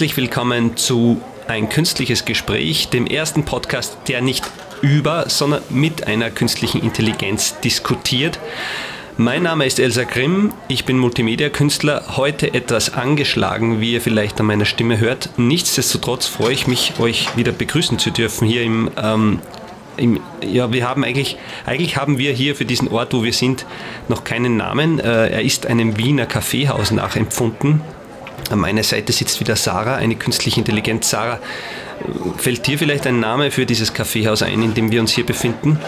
Herzlich 0.00 0.16
willkommen 0.16 0.78
zu 0.78 1.20
Ein 1.46 1.68
künstliches 1.68 2.24
Gespräch, 2.24 2.88
dem 2.88 3.06
ersten 3.06 3.44
Podcast, 3.44 3.98
der 4.08 4.22
nicht 4.22 4.50
über, 4.80 5.28
sondern 5.28 5.60
mit 5.68 6.06
einer 6.06 6.30
künstlichen 6.30 6.82
Intelligenz 6.82 7.60
diskutiert. 7.60 8.40
Mein 9.18 9.42
Name 9.42 9.66
ist 9.66 9.78
Elsa 9.78 10.04
Grimm, 10.04 10.54
ich 10.68 10.86
bin 10.86 10.96
Multimedia-Künstler, 10.96 12.16
heute 12.16 12.54
etwas 12.54 12.94
angeschlagen, 12.94 13.82
wie 13.82 13.92
ihr 13.92 14.00
vielleicht 14.00 14.40
an 14.40 14.46
meiner 14.46 14.64
Stimme 14.64 14.98
hört. 15.00 15.28
Nichtsdestotrotz 15.36 16.26
freue 16.26 16.54
ich 16.54 16.66
mich, 16.66 16.94
euch 16.98 17.36
wieder 17.36 17.52
begrüßen 17.52 17.98
zu 17.98 18.10
dürfen 18.10 18.48
hier 18.48 18.62
im, 18.62 18.90
ähm, 18.96 19.40
ja, 20.42 20.72
wir 20.72 20.88
haben 20.88 21.04
eigentlich, 21.04 21.36
eigentlich 21.66 21.98
haben 21.98 22.16
wir 22.16 22.32
hier 22.32 22.56
für 22.56 22.64
diesen 22.64 22.88
Ort, 22.88 23.12
wo 23.12 23.22
wir 23.22 23.34
sind, 23.34 23.66
noch 24.08 24.24
keinen 24.24 24.56
Namen. 24.56 24.98
Äh, 24.98 25.28
er 25.28 25.42
ist 25.42 25.66
einem 25.66 25.98
Wiener 25.98 26.24
Kaffeehaus 26.24 26.90
nachempfunden. 26.90 27.82
An 28.50 28.58
meiner 28.58 28.82
Seite 28.82 29.12
sitzt 29.12 29.38
wieder 29.40 29.54
Sarah, 29.56 29.94
eine 29.94 30.16
künstliche 30.16 30.58
Intelligenz. 30.58 31.08
Sarah, 31.08 31.38
fällt 32.36 32.66
dir 32.66 32.78
vielleicht 32.78 33.06
ein 33.06 33.20
Name 33.20 33.50
für 33.50 33.64
dieses 33.64 33.94
Kaffeehaus 33.94 34.42
ein, 34.42 34.62
in 34.62 34.74
dem 34.74 34.90
wir 34.90 35.00
uns 35.00 35.12
hier 35.12 35.24
befinden? 35.24 35.78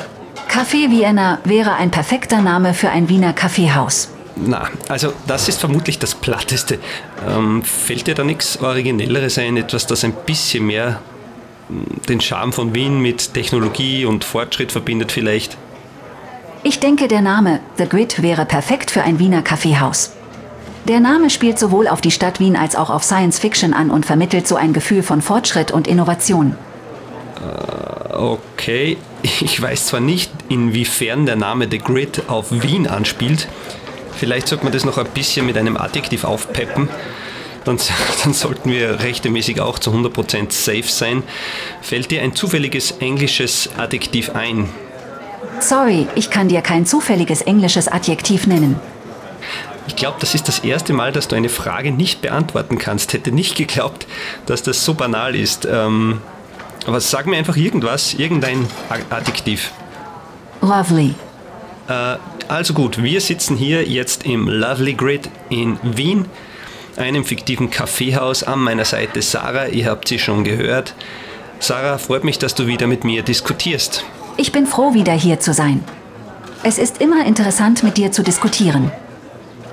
Café 0.49 0.91
Vienna 0.91 1.39
wäre 1.45 1.75
ein 1.75 1.91
perfekter 1.91 2.41
Name 2.41 2.73
für 2.73 2.91
ein 2.91 3.09
Wiener 3.09 3.33
Kaffeehaus. 3.33 4.11
Na, 4.37 4.69
also 4.89 5.13
das 5.27 5.49
ist 5.49 5.59
vermutlich 5.59 5.99
das 5.99 6.15
Platteste. 6.15 6.79
Ähm, 7.29 7.63
fällt 7.63 8.07
dir 8.07 8.15
da 8.15 8.25
nichts 8.25 8.59
Originelleres 8.61 9.39
ein, 9.39 9.57
etwas, 9.57 9.87
das 9.87 10.05
ein 10.05 10.15
bisschen 10.25 10.67
mehr 10.67 11.01
hm, 11.69 11.85
den 12.09 12.21
Charme 12.21 12.53
von 12.53 12.75
Wien 12.75 13.01
mit 13.01 13.35
Technologie 13.35 14.05
und 14.05 14.25
Fortschritt 14.25 14.73
verbindet 14.73 15.11
vielleicht? 15.11 15.59
Ich 16.63 16.79
denke, 16.79 17.09
der 17.09 17.23
Name 17.23 17.61
The 17.77 17.89
Grid 17.89 18.23
wäre 18.23 18.47
perfekt 18.47 18.91
für 18.91 19.03
ein 19.03 19.19
Wiener 19.19 19.43
Kaffeehaus. 19.43 20.13
Der 20.89 20.99
Name 20.99 21.31
spielt 21.31 21.59
sowohl 21.59 21.87
auf 21.87 22.01
die 22.01 22.11
Stadt 22.11 22.41
Wien 22.41 22.57
als 22.57 22.75
auch 22.75 22.91
auf 22.91 23.05
Science 23.05 23.39
Fiction 23.39 23.73
an 23.73 23.91
und 23.91 24.05
vermittelt 24.05 24.49
so 24.49 24.57
ein 24.57 24.73
Gefühl 24.73 25.03
von 25.03 25.23
Fortschritt 25.23 25.71
und 25.71 25.87
Innovation. 25.87 26.57
Okay, 28.13 28.99
ich 29.23 29.61
weiß 29.61 29.87
zwar 29.87 30.01
nicht, 30.01 30.31
inwiefern 30.49 31.27
der 31.27 31.37
Name 31.37 31.69
The 31.71 31.79
Grid 31.79 32.29
auf 32.29 32.47
Wien 32.51 32.87
anspielt. 32.87 33.49
Vielleicht 34.15 34.49
sollte 34.49 34.65
man 34.65 34.73
das 34.73 34.85
noch 34.85 34.99
ein 34.99 35.07
bisschen 35.07 35.47
mit 35.47 35.57
einem 35.57 35.77
Adjektiv 35.77 36.25
aufpeppen. 36.25 36.89
Dann, 37.65 37.79
dann 38.25 38.35
sollten 38.35 38.71
wir 38.71 39.01
rechtmäßig 39.01 39.61
auch 39.61 39.79
zu 39.79 39.91
100% 39.91 40.53
safe 40.53 40.83
sein. 40.85 41.23
Fällt 41.81 42.11
dir 42.11 42.23
ein 42.23 42.35
zufälliges 42.35 42.93
englisches 43.01 43.71
Adjektiv 43.77 44.31
ein? 44.31 44.69
Sorry, 45.61 46.07
ich 46.15 46.31
kann 46.31 46.49
dir 46.49 46.61
kein 46.61 46.87
zufälliges 46.87 47.43
englisches 47.43 47.89
Adjektiv 47.89 48.47
nennen. 48.47 48.81
Ich 49.87 49.97
glaube, 49.97 50.19
das 50.21 50.35
ist 50.35 50.49
das 50.49 50.61
erste 50.61 50.93
Mal, 50.93 51.13
dass 51.13 51.29
du 51.29 51.37
eine 51.37 51.49
Frage 51.49 51.91
nicht 51.91 52.23
beantworten 52.23 52.79
kannst. 52.79 53.13
Hätte 53.13 53.33
nicht 53.33 53.57
geglaubt, 53.57 54.07
dass 54.47 54.63
das 54.63 54.85
so 54.85 54.95
banal 54.95 55.35
ist. 55.35 55.67
Ähm, 55.71 56.21
aber 56.87 57.01
sag 57.01 57.27
mir 57.27 57.37
einfach 57.37 57.57
irgendwas, 57.57 58.15
irgendein 58.15 58.67
Adjektiv. 59.11 59.73
Lovely. 60.61 61.15
Äh, 61.89 62.17
also 62.49 62.75
gut, 62.75 63.03
wir 63.03 63.21
sitzen 63.21 63.57
hier 63.57 63.89
jetzt 63.89 64.25
im 64.25 64.49
Lovely 64.49 64.95
Grid 64.95 65.29
in 65.49 65.79
Wien, 65.83 66.27
einem 66.97 67.25
fiktiven 67.25 67.71
Kaffeehaus. 67.71 68.43
An 68.43 68.61
meiner 68.61 68.85
Seite 68.85 69.23
Sarah, 69.23 69.67
ihr 69.67 69.87
habt 69.87 70.09
sie 70.09 70.19
schon 70.19 70.45
gehört. 70.45 70.95
Sarah, 71.59 71.99
freut 71.99 72.25
mich, 72.25 72.39
dass 72.39 72.55
du 72.55 72.67
wieder 72.67 72.87
mit 72.87 73.05
mir 73.05 73.23
diskutierst. 73.23 74.05
Ich 74.37 74.53
bin 74.53 74.67
froh, 74.67 74.95
wieder 74.95 75.13
hier 75.13 75.41
zu 75.41 75.53
sein. 75.53 75.85
Es 76.65 76.79
ist 76.79 77.01
immer 77.01 77.27
interessant, 77.27 77.83
mit 77.83 77.97
dir 77.97 78.13
zu 78.13 78.23
diskutieren. 78.23 78.91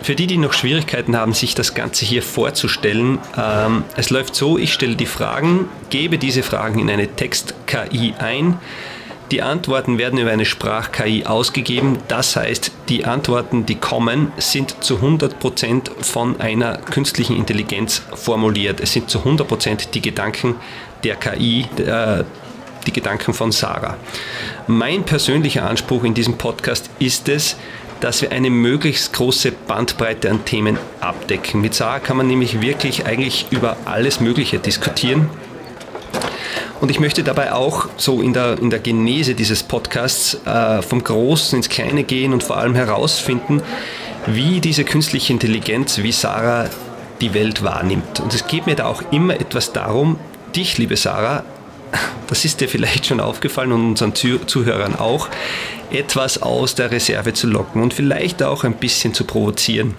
Für 0.01 0.15
die, 0.15 0.27
die 0.27 0.37
noch 0.37 0.53
Schwierigkeiten 0.53 1.15
haben, 1.15 1.33
sich 1.33 1.55
das 1.55 1.73
Ganze 1.73 2.05
hier 2.05 2.23
vorzustellen, 2.23 3.19
ähm, 3.37 3.83
es 3.97 4.09
läuft 4.09 4.35
so, 4.35 4.57
ich 4.57 4.73
stelle 4.73 4.95
die 4.95 5.05
Fragen, 5.05 5.67
gebe 5.89 6.17
diese 6.17 6.41
Fragen 6.41 6.79
in 6.79 6.89
eine 6.89 7.07
Text-KI 7.07 8.13
ein. 8.17 8.57
Die 9.31 9.43
Antworten 9.43 9.99
werden 9.99 10.17
über 10.17 10.31
eine 10.31 10.45
Sprach-KI 10.45 11.25
ausgegeben. 11.25 11.99
Das 12.07 12.35
heißt, 12.35 12.71
die 12.87 13.05
Antworten, 13.05 13.65
die 13.67 13.75
kommen, 13.75 14.31
sind 14.37 14.83
zu 14.83 14.97
100% 14.97 15.91
von 16.01 16.41
einer 16.41 16.77
künstlichen 16.77 17.35
Intelligenz 17.35 18.01
formuliert. 18.15 18.79
Es 18.79 18.93
sind 18.93 19.11
zu 19.11 19.19
100% 19.19 19.91
die 19.91 20.01
Gedanken 20.01 20.55
der 21.03 21.15
KI, 21.15 21.67
äh, 21.77 22.23
die 22.87 22.93
Gedanken 22.93 23.33
von 23.33 23.51
Sarah. 23.51 23.97
Mein 24.65 25.03
persönlicher 25.03 25.69
Anspruch 25.69 26.05
in 26.05 26.15
diesem 26.15 26.37
Podcast 26.39 26.89
ist 26.97 27.29
es, 27.29 27.55
dass 27.99 28.21
wir 28.21 28.31
eine 28.31 28.49
möglichst 28.49 29.13
große 29.13 29.51
Bandbreite 29.51 30.29
an 30.29 30.45
Themen 30.45 30.77
abdecken. 31.01 31.61
Mit 31.61 31.73
Sarah 31.73 31.99
kann 31.99 32.17
man 32.17 32.27
nämlich 32.27 32.61
wirklich 32.61 33.05
eigentlich 33.05 33.47
über 33.51 33.77
alles 33.85 34.19
Mögliche 34.19 34.59
diskutieren. 34.59 35.29
Und 36.81 36.91
ich 36.91 36.99
möchte 36.99 37.23
dabei 37.23 37.51
auch 37.51 37.89
so 37.97 38.21
in 38.21 38.33
der, 38.33 38.57
in 38.59 38.69
der 38.69 38.79
Genese 38.79 39.35
dieses 39.35 39.63
Podcasts 39.63 40.39
äh, 40.45 40.81
vom 40.81 41.03
Großen 41.03 41.57
ins 41.57 41.67
Kleine 41.67 42.03
gehen 42.03 42.31
und 42.31 42.41
vor 42.41 42.57
allem 42.57 42.73
herausfinden, 42.73 43.61
wie 44.25 44.61
diese 44.61 44.85
künstliche 44.85 45.33
Intelligenz, 45.33 45.97
wie 45.97 46.13
Sarah 46.13 46.69
die 47.19 47.33
Welt 47.33 47.63
wahrnimmt. 47.63 48.21
Und 48.21 48.33
es 48.33 48.47
geht 48.47 48.65
mir 48.65 48.75
da 48.75 48.85
auch 48.85 49.03
immer 49.11 49.35
etwas 49.35 49.73
darum, 49.73 50.17
dich, 50.55 50.77
liebe 50.77 50.95
Sarah, 50.95 51.43
das 52.27 52.45
ist 52.45 52.61
dir 52.61 52.69
vielleicht 52.69 53.07
schon 53.07 53.19
aufgefallen 53.19 53.71
und 53.71 53.85
unseren 53.85 54.13
Zuhörern 54.15 54.95
auch, 54.95 55.29
etwas 55.91 56.41
aus 56.41 56.75
der 56.75 56.91
Reserve 56.91 57.33
zu 57.33 57.47
locken 57.47 57.81
und 57.81 57.93
vielleicht 57.93 58.43
auch 58.43 58.63
ein 58.63 58.75
bisschen 58.75 59.13
zu 59.13 59.23
provozieren. 59.23 59.95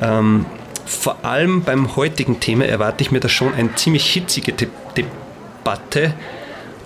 Ähm, 0.00 0.46
vor 0.86 1.24
allem 1.24 1.62
beim 1.62 1.96
heutigen 1.96 2.40
Thema 2.40 2.66
erwarte 2.66 3.02
ich 3.02 3.10
mir 3.10 3.20
da 3.20 3.28
schon 3.28 3.54
eine 3.54 3.74
ziemlich 3.74 4.10
hitzige 4.10 4.52
De 4.52 4.68
Debatte 4.96 6.14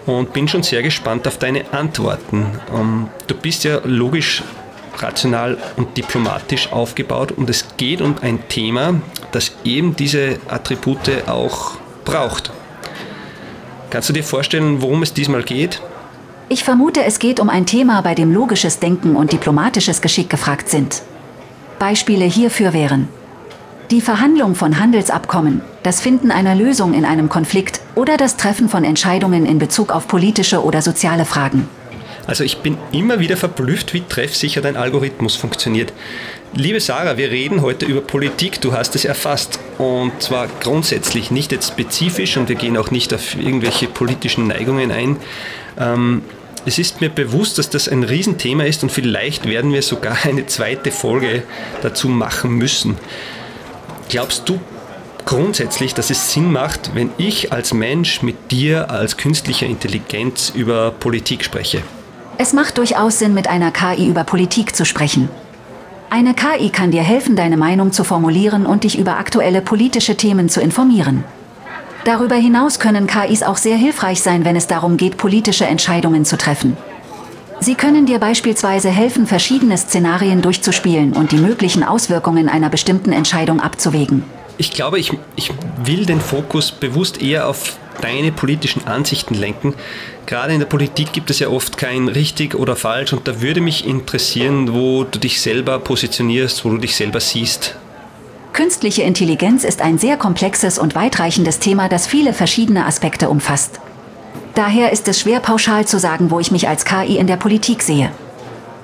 und 0.07 0.33
bin 0.33 0.47
schon 0.49 0.63
sehr 0.63 0.83
gespannt 0.83 1.27
auf 1.27 1.39
deine 1.39 1.73
Antworten. 1.73 2.47
Ähm, 2.75 3.09
du 3.27 3.35
bist 3.35 3.65
ja 3.65 3.81
logisch, 3.85 4.43
rational 4.99 5.59
und 5.77 5.97
diplomatisch 5.97 6.73
aufgebaut 6.73 7.33
und 7.33 7.49
es 7.51 7.77
geht 7.77 8.01
um 8.01 8.17
ein 8.21 8.49
Thema, 8.49 9.01
das 9.33 9.53
eben 9.65 9.97
diese 9.97 10.39
Attribute 10.49 11.29
auch 11.29 11.77
braucht. 12.05 12.51
Kannst 13.91 14.09
du 14.09 14.13
dir 14.13 14.25
vorstellen, 14.25 14.83
worum 14.83 15.03
es 15.03 15.15
diesmal 15.15 15.43
geht? 15.43 15.81
Ich 16.49 16.65
vermute, 16.65 17.05
es 17.05 17.19
geht 17.19 17.41
um 17.41 17.51
ein 17.51 17.67
Thema, 17.67 18.01
bei 18.01 18.15
dem 18.15 18.33
logisches 18.33 18.79
Denken 18.79 19.17
und 19.17 19.33
diplomatisches 19.33 20.01
Geschick 20.01 20.31
gefragt 20.31 20.69
sind. 20.69 21.03
Beispiele 21.79 22.25
hierfür 22.25 22.73
wären 22.73 23.09
die 23.91 24.01
Verhandlung 24.03 24.55
von 24.55 24.79
Handelsabkommen, 24.79 25.63
das 25.83 26.01
Finden 26.01 26.31
einer 26.31 26.55
Lösung 26.55 26.93
in 26.93 27.07
einem 27.07 27.31
Konflikt 27.31 27.81
oder 27.95 28.19
das 28.19 28.37
Treffen 28.37 28.69
von 28.69 28.85
Entscheidungen 28.85 29.47
in 29.47 29.59
Bezug 29.59 29.93
auf 29.93 30.07
politische 30.07 30.63
oder 30.63 30.83
soziale 30.83 31.25
Fragen. 31.25 31.67
Also 32.29 32.45
ich 32.45 32.59
bin 32.59 32.77
immer 32.93 33.21
wieder 33.21 33.39
verblüfft, 33.39 33.95
wie 33.95 34.03
treffsicher 34.03 34.61
dein 34.61 34.77
Algorithmus 34.77 35.35
funktioniert. 35.35 35.95
Liebe 36.53 36.79
Sarah, 36.79 37.17
wir 37.17 37.31
reden 37.31 37.63
heute 37.63 37.87
über 37.87 38.03
Politik, 38.03 38.61
du 38.61 38.75
hast 38.75 38.95
es 38.95 39.07
erfasst. 39.07 39.59
Und 39.79 40.13
zwar 40.21 40.47
grundsätzlich, 40.61 41.31
nicht 41.31 41.53
jetzt 41.53 41.69
spezifisch 41.69 42.37
und 42.37 42.51
wir 42.51 42.57
gehen 42.57 42.77
auch 42.77 42.91
nicht 42.91 43.15
auf 43.15 43.35
irgendwelche 43.35 43.87
politischen 43.87 44.47
Neigungen 44.47 44.93
ein. 44.93 45.17
Ähm, 45.79 46.23
es 46.67 46.79
ist 46.79 47.01
mir 47.01 47.09
bewusst, 47.09 47.57
dass 47.57 47.71
das 47.71 47.89
ein 47.89 48.03
Riesenthema 48.03 48.65
ist 48.65 48.83
und 48.83 48.93
vielleicht 48.93 49.49
werden 49.49 49.73
wir 49.73 49.81
sogar 49.81 50.19
eine 50.25 50.45
zweite 50.45 50.91
Folge 50.91 51.45
dazu 51.81 52.11
machen 52.11 52.57
müssen. 52.57 52.99
Glaubst 54.11 54.47
du 54.51 54.61
grundsätzlich, 55.25 55.95
dass 55.95 56.11
es 56.11 56.31
Sinn 56.31 56.53
macht, 56.53 56.95
wenn 56.95 57.09
ich 57.17 57.55
als 57.55 57.73
Mensch 57.73 58.21
mit 58.21 58.51
dir 58.51 58.91
als 58.91 59.17
künstlicher 59.17 59.65
Intelligenz 59.65 60.53
über 60.55 60.91
Politik 60.91 61.43
spreche? 61.43 61.83
Es 62.41 62.53
macht 62.53 62.79
durchaus 62.79 63.19
Sinn, 63.19 63.35
mit 63.35 63.49
einer 63.49 63.73
KI 63.73 64.07
über 64.07 64.23
Politik 64.23 64.77
zu 64.77 64.85
sprechen. 64.85 65.29
Eine 66.09 66.35
KI 66.35 66.71
kann 66.71 66.93
dir 66.93 67.03
helfen, 67.03 67.35
deine 67.35 67.57
Meinung 67.57 67.91
zu 67.91 68.05
formulieren 68.05 68.65
und 68.65 68.85
dich 68.85 68.97
über 68.97 69.19
aktuelle 69.19 69.61
politische 69.61 70.17
Themen 70.17 70.49
zu 70.49 70.61
informieren. 70.61 71.25
Darüber 72.05 72.37
hinaus 72.37 72.79
können 72.79 73.09
KIs 73.09 73.43
auch 73.43 73.57
sehr 73.57 73.77
hilfreich 73.77 74.23
sein, 74.23 74.45
wenn 74.45 74.55
es 74.55 74.69
darum 74.69 74.97
geht, 74.97 75.17
politische 75.17 75.67
Entscheidungen 75.67 76.25
zu 76.25 76.39
treffen. 76.39 76.77
Sie 77.59 77.75
können 77.75 78.07
dir 78.07 78.21
beispielsweise 78.21 78.89
helfen, 78.89 79.27
verschiedene 79.27 79.77
Szenarien 79.77 80.41
durchzuspielen 80.41 81.15
und 81.15 81.33
die 81.33 81.39
möglichen 81.39 81.83
Auswirkungen 81.83 82.49
einer 82.49 82.71
bestimmten 82.71 83.11
Entscheidung 83.11 83.61
abzuwägen. 83.61 84.23
Ich 84.59 84.71
glaube, 84.71 85.01
ich, 85.01 85.13
ich 85.35 85.53
will 85.83 86.07
den 86.07 86.21
Fokus 86.21 86.71
bewusst 86.71 87.21
eher 87.21 87.49
auf 87.49 87.79
deine 88.01 88.33
politischen 88.33 88.87
Ansichten 88.87 89.35
lenken. 89.35 89.75
Gerade 90.27 90.53
in 90.53 90.61
der 90.61 90.67
Politik 90.67 91.13
gibt 91.13 91.31
es 91.31 91.39
ja 91.39 91.49
oft 91.49 91.79
kein 91.79 92.09
richtig 92.09 92.55
oder 92.55 92.77
falsch 92.77 93.13
und 93.13 93.27
da 93.27 93.41
würde 93.41 93.61
mich 93.61 93.87
interessieren, 93.87 94.75
wo 94.75 95.05
du 95.05 95.19
dich 95.19 95.41
selber 95.41 95.79
positionierst, 95.79 96.65
wo 96.65 96.71
du 96.71 96.79
dich 96.79 96.97
selber 96.97 97.21
siehst. 97.21 97.77
Künstliche 98.53 99.03
Intelligenz 99.03 99.65
ist 99.65 99.81
ein 99.83 99.99
sehr 99.99 100.17
komplexes 100.17 100.79
und 100.79 100.95
weitreichendes 100.95 101.61
Thema, 101.61 101.89
das 101.89 102.07
viele 102.07 102.33
verschiedene 102.33 102.87
Aspekte 102.87 103.29
umfasst. 103.29 103.81
Daher 104.55 104.91
ist 104.91 105.07
es 105.07 105.21
schwer 105.21 105.41
pauschal 105.41 105.87
zu 105.87 105.99
sagen, 105.99 106.31
wo 106.31 106.41
ich 106.41 106.51
mich 106.51 106.67
als 106.67 106.85
KI 106.85 107.17
in 107.19 107.29
der 107.29 107.37
Politik 107.37 107.83
sehe. 107.83 108.11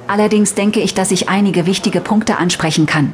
Allerdings 0.06 0.55
denke 0.55 0.81
ich, 0.81 0.94
dass 0.94 1.11
ich 1.11 1.28
einige 1.28 1.66
wichtige 1.66 2.00
Punkte 2.00 2.37
ansprechen 2.37 2.87
kann. 2.87 3.12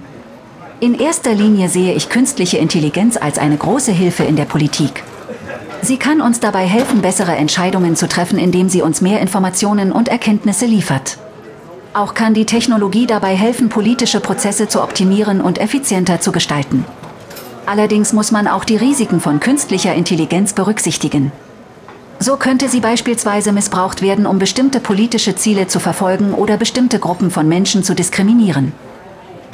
In 0.80 0.98
erster 0.98 1.34
Linie 1.34 1.68
sehe 1.68 1.94
ich 1.94 2.08
künstliche 2.08 2.58
Intelligenz 2.58 3.16
als 3.16 3.38
eine 3.38 3.56
große 3.56 3.92
Hilfe 3.92 4.24
in 4.24 4.36
der 4.36 4.44
Politik. 4.44 5.02
Sie 5.82 5.96
kann 5.96 6.20
uns 6.20 6.40
dabei 6.40 6.66
helfen, 6.66 7.00
bessere 7.00 7.34
Entscheidungen 7.36 7.96
zu 7.96 8.06
treffen, 8.06 8.38
indem 8.38 8.68
sie 8.68 8.82
uns 8.82 9.00
mehr 9.00 9.20
Informationen 9.20 9.92
und 9.92 10.08
Erkenntnisse 10.08 10.66
liefert. 10.66 11.18
Auch 11.94 12.14
kann 12.14 12.34
die 12.34 12.46
Technologie 12.46 13.06
dabei 13.06 13.34
helfen, 13.34 13.68
politische 13.68 14.20
Prozesse 14.20 14.68
zu 14.68 14.82
optimieren 14.82 15.40
und 15.40 15.58
effizienter 15.58 16.20
zu 16.20 16.32
gestalten. 16.32 16.84
Allerdings 17.66 18.12
muss 18.12 18.30
man 18.30 18.46
auch 18.46 18.64
die 18.64 18.76
Risiken 18.76 19.20
von 19.20 19.40
künstlicher 19.40 19.94
Intelligenz 19.94 20.52
berücksichtigen. 20.52 21.32
So 22.18 22.36
könnte 22.36 22.68
sie 22.68 22.80
beispielsweise 22.80 23.50
missbraucht 23.50 24.02
werden, 24.02 24.26
um 24.26 24.38
bestimmte 24.38 24.78
politische 24.78 25.34
Ziele 25.34 25.66
zu 25.66 25.80
verfolgen 25.80 26.34
oder 26.34 26.58
bestimmte 26.58 26.98
Gruppen 26.98 27.30
von 27.30 27.48
Menschen 27.48 27.82
zu 27.82 27.94
diskriminieren. 27.94 28.72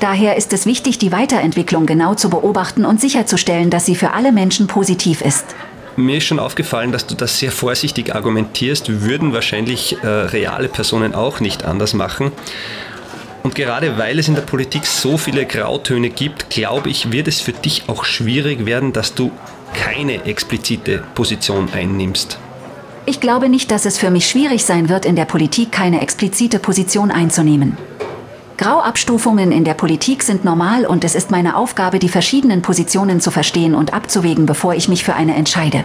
Daher 0.01 0.37
ist 0.37 0.53
es 0.53 0.67
wichtig, 0.67 0.99
die 0.99 1.13
Weiterentwicklung 1.13 1.87
genau 1.87 2.15
zu 2.15 2.29
beobachten 2.29 2.85
und 2.85 3.01
sicherzustellen, 3.01 3.71
dass 3.71 3.87
sie 3.87 3.95
für 3.95 4.13
alle 4.13 4.33
Menschen 4.33 4.67
positiv 4.67 5.23
ist. 5.23 5.45
Mir 5.97 6.19
ist 6.19 6.25
schon 6.25 6.39
aufgefallen, 6.39 6.93
dass 6.93 7.07
du 7.07 7.15
das 7.15 7.39
sehr 7.39 7.51
vorsichtig 7.51 8.15
argumentierst, 8.15 9.01
würden 9.01 9.33
wahrscheinlich 9.33 9.97
äh, 10.03 10.07
reale 10.07 10.69
Personen 10.69 11.15
auch 11.15 11.41
nicht 11.41 11.65
anders 11.65 11.95
machen. 11.95 12.33
Und 13.43 13.55
gerade 13.55 13.97
weil 13.97 14.19
es 14.19 14.29
in 14.29 14.35
der 14.35 14.43
Politik 14.43 14.85
so 14.85 15.17
viele 15.17 15.47
Grautöne 15.47 16.11
gibt, 16.11 16.51
glaube 16.51 16.91
ich, 16.91 17.13
wird 17.13 17.29
es 17.29 17.41
für 17.41 17.53
dich 17.53 17.85
auch 17.87 18.05
schwierig 18.05 18.67
werden, 18.67 18.93
dass 18.93 19.15
du 19.15 19.31
keine 19.73 20.25
explizite 20.25 21.03
Position 21.15 21.71
einnimmst. 21.73 22.39
Ich 23.07 23.21
glaube 23.21 23.49
nicht, 23.49 23.71
dass 23.71 23.87
es 23.87 23.99
für 23.99 24.11
mich 24.11 24.29
schwierig 24.29 24.65
sein 24.65 24.89
wird, 24.89 25.07
in 25.07 25.17
der 25.17 25.27
Politik 25.27 25.73
keine 25.73 26.03
explizite 26.03 26.59
Position 26.59 27.11
einzunehmen. 27.11 27.79
Grauabstufungen 28.59 29.53
in 29.53 29.65
der 29.65 29.75
Politik 29.75 30.23
sind 30.23 30.45
normal 30.45 30.87
und 30.87 31.05
es 31.05 31.15
ist 31.15 31.31
meine 31.31 31.57
Aufgabe, 31.57 31.99
die 31.99 32.09
verschiedenen 32.09 32.63
Positionen 32.63 33.21
zu 33.21 33.31
verstehen 33.31 33.75
und 33.75 33.93
abzuwägen, 33.93 34.47
bevor 34.47 34.75
ich 34.75 34.89
mich 34.89 35.05
für 35.05 35.15
eine 35.15 35.35
entscheide. 35.35 35.85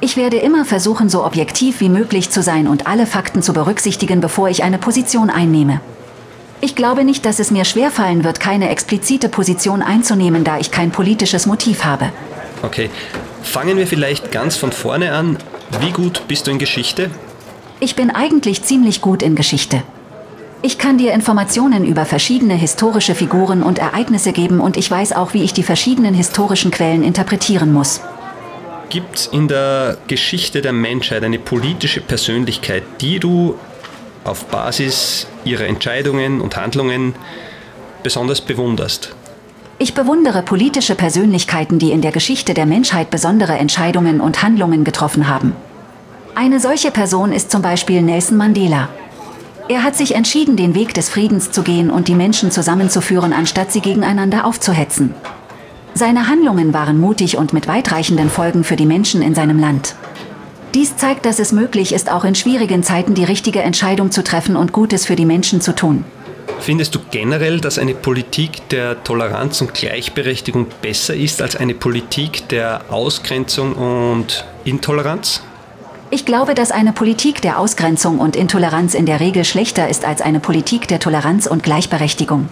Ich 0.00 0.16
werde 0.16 0.38
immer 0.38 0.64
versuchen, 0.64 1.10
so 1.10 1.24
objektiv 1.24 1.80
wie 1.80 1.90
möglich 1.90 2.30
zu 2.30 2.42
sein 2.42 2.66
und 2.66 2.86
alle 2.86 3.06
Fakten 3.06 3.42
zu 3.42 3.52
berücksichtigen, 3.52 4.20
bevor 4.20 4.48
ich 4.48 4.64
eine 4.64 4.78
Position 4.78 5.28
einnehme. 5.28 5.80
Ich 6.62 6.74
glaube 6.74 7.04
nicht, 7.04 7.26
dass 7.26 7.38
es 7.38 7.50
mir 7.50 7.64
schwerfallen 7.64 8.24
wird, 8.24 8.40
keine 8.40 8.70
explizite 8.70 9.28
Position 9.28 9.82
einzunehmen, 9.82 10.44
da 10.44 10.58
ich 10.58 10.70
kein 10.70 10.92
politisches 10.92 11.44
Motiv 11.46 11.84
habe. 11.84 12.10
Okay, 12.62 12.88
fangen 13.42 13.76
wir 13.76 13.86
vielleicht 13.86 14.32
ganz 14.32 14.56
von 14.56 14.72
vorne 14.72 15.12
an. 15.12 15.36
Wie 15.80 15.90
gut 15.90 16.22
bist 16.26 16.46
du 16.46 16.52
in 16.52 16.58
Geschichte? 16.58 17.10
Ich 17.80 17.96
bin 17.96 18.10
eigentlich 18.10 18.62
ziemlich 18.62 19.02
gut 19.02 19.22
in 19.22 19.34
Geschichte. 19.34 19.82
Ich 20.64 20.78
kann 20.78 20.96
dir 20.96 21.12
Informationen 21.12 21.84
über 21.84 22.04
verschiedene 22.04 22.54
historische 22.54 23.16
Figuren 23.16 23.64
und 23.64 23.80
Ereignisse 23.80 24.32
geben 24.32 24.60
und 24.60 24.76
ich 24.76 24.88
weiß 24.88 25.12
auch, 25.12 25.34
wie 25.34 25.42
ich 25.42 25.52
die 25.52 25.64
verschiedenen 25.64 26.14
historischen 26.14 26.70
Quellen 26.70 27.02
interpretieren 27.02 27.72
muss. 27.72 28.00
Gibt 28.88 29.16
es 29.16 29.26
in 29.26 29.48
der 29.48 29.96
Geschichte 30.06 30.62
der 30.62 30.72
Menschheit 30.72 31.24
eine 31.24 31.40
politische 31.40 32.00
Persönlichkeit, 32.00 32.84
die 33.00 33.18
du 33.18 33.56
auf 34.22 34.44
Basis 34.46 35.26
ihrer 35.44 35.66
Entscheidungen 35.66 36.40
und 36.40 36.56
Handlungen 36.56 37.16
besonders 38.04 38.40
bewunderst? 38.40 39.16
Ich 39.80 39.94
bewundere 39.94 40.42
politische 40.42 40.94
Persönlichkeiten, 40.94 41.80
die 41.80 41.90
in 41.90 42.02
der 42.02 42.12
Geschichte 42.12 42.54
der 42.54 42.66
Menschheit 42.66 43.10
besondere 43.10 43.54
Entscheidungen 43.54 44.20
und 44.20 44.44
Handlungen 44.44 44.84
getroffen 44.84 45.26
haben. 45.26 45.56
Eine 46.36 46.60
solche 46.60 46.92
Person 46.92 47.32
ist 47.32 47.50
zum 47.50 47.62
Beispiel 47.62 48.00
Nelson 48.00 48.36
Mandela. 48.36 48.88
Er 49.72 49.84
hat 49.84 49.96
sich 49.96 50.14
entschieden, 50.14 50.54
den 50.54 50.74
Weg 50.74 50.92
des 50.92 51.08
Friedens 51.08 51.50
zu 51.50 51.62
gehen 51.62 51.88
und 51.88 52.06
die 52.06 52.14
Menschen 52.14 52.50
zusammenzuführen, 52.50 53.32
anstatt 53.32 53.72
sie 53.72 53.80
gegeneinander 53.80 54.44
aufzuhetzen. 54.44 55.14
Seine 55.94 56.28
Handlungen 56.28 56.74
waren 56.74 57.00
mutig 57.00 57.38
und 57.38 57.54
mit 57.54 57.66
weitreichenden 57.68 58.28
Folgen 58.28 58.64
für 58.64 58.76
die 58.76 58.84
Menschen 58.84 59.22
in 59.22 59.34
seinem 59.34 59.58
Land. 59.58 59.94
Dies 60.74 60.98
zeigt, 60.98 61.24
dass 61.24 61.38
es 61.38 61.52
möglich 61.52 61.94
ist, 61.94 62.12
auch 62.12 62.24
in 62.24 62.34
schwierigen 62.34 62.82
Zeiten 62.82 63.14
die 63.14 63.24
richtige 63.24 63.62
Entscheidung 63.62 64.10
zu 64.10 64.22
treffen 64.22 64.56
und 64.56 64.72
Gutes 64.72 65.06
für 65.06 65.16
die 65.16 65.24
Menschen 65.24 65.62
zu 65.62 65.74
tun. 65.74 66.04
Findest 66.60 66.94
du 66.94 66.98
generell, 67.10 67.58
dass 67.58 67.78
eine 67.78 67.94
Politik 67.94 68.68
der 68.68 69.02
Toleranz 69.02 69.62
und 69.62 69.72
Gleichberechtigung 69.72 70.66
besser 70.82 71.14
ist 71.14 71.40
als 71.40 71.56
eine 71.56 71.72
Politik 71.72 72.46
der 72.50 72.82
Ausgrenzung 72.90 73.72
und 73.72 74.44
Intoleranz? 74.64 75.42
Ich 76.14 76.26
glaube, 76.26 76.54
dass 76.54 76.72
eine 76.72 76.92
Politik 76.92 77.40
der 77.40 77.58
Ausgrenzung 77.58 78.18
und 78.18 78.36
Intoleranz 78.36 78.92
in 78.92 79.06
der 79.06 79.18
Regel 79.18 79.46
schlechter 79.46 79.88
ist 79.88 80.04
als 80.04 80.20
eine 80.20 80.40
Politik 80.40 80.86
der 80.86 81.00
Toleranz 81.00 81.46
und 81.46 81.62
Gleichberechtigung. 81.62 82.50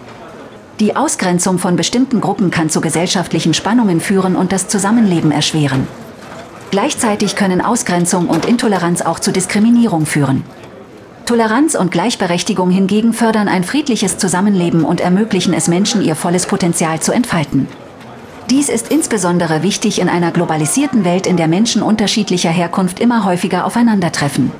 Die 0.81 0.97
Ausgrenzung 0.97 1.59
von 1.59 1.77
bestimmten 1.77 2.23
Gruppen 2.23 2.51
kann 2.51 2.71
zu 2.71 2.81
gesellschaftlichen 2.81 3.53
Spannungen 3.53 4.01
führen 4.01 4.35
und 4.35 4.53
das 4.53 4.69
Zusammenleben 4.69 5.31
erschweren. 5.31 5.87
Gleichzeitig 6.71 7.37
können 7.37 7.61
Ausgrenzung 7.61 8.31
und 8.31 8.47
Intoleranz 8.47 9.03
auch 9.03 9.21
zu 9.21 9.31
Diskriminierung 9.31 10.07
führen. 10.07 10.43
Toleranz 11.27 11.75
und 11.75 11.93
Gleichberechtigung 11.93 12.71
hingegen 12.71 13.13
fördern 13.13 13.47
ein 13.47 13.65
friedliches 13.65 14.17
Zusammenleben 14.17 14.87
und 14.87 15.03
ermöglichen 15.03 15.53
es 15.53 15.69
Menschen, 15.69 16.01
ihr 16.01 16.17
volles 16.17 16.47
Potenzial 16.47 17.01
zu 17.01 17.13
entfalten. 17.13 17.69
Dies 18.51 18.69
ist 18.69 18.89
insbesondere 18.89 19.63
wichtig 19.63 20.01
in 20.01 20.09
einer 20.09 20.33
globalisierten 20.33 21.05
Welt, 21.05 21.29
in 21.29 21.37
der 21.37 21.47
Menschen 21.47 21.83
unterschiedlicher 21.83 22.51
Herkunft 22.51 22.99
immer 22.99 23.25
häufiger 23.25 23.65
aufeinandertreffen. 23.65 24.51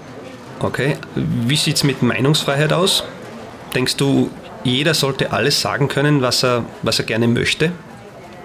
Okay, 0.61 0.97
wie 1.17 1.57
sieht 1.57 1.77
es 1.77 1.85
mit 1.85 2.01
Meinungsfreiheit 2.01 2.73
aus? 2.73 3.03
Denkst 3.75 3.97
du, 3.97 4.31
jeder 4.63 4.95
sollte 4.95 5.33
alles 5.33 5.61
sagen 5.61 5.89
können, 5.89 6.23
was 6.23 6.45
er, 6.45 6.65
was 6.83 7.01
er 7.01 7.05
gerne 7.05 7.27
möchte? 7.27 7.73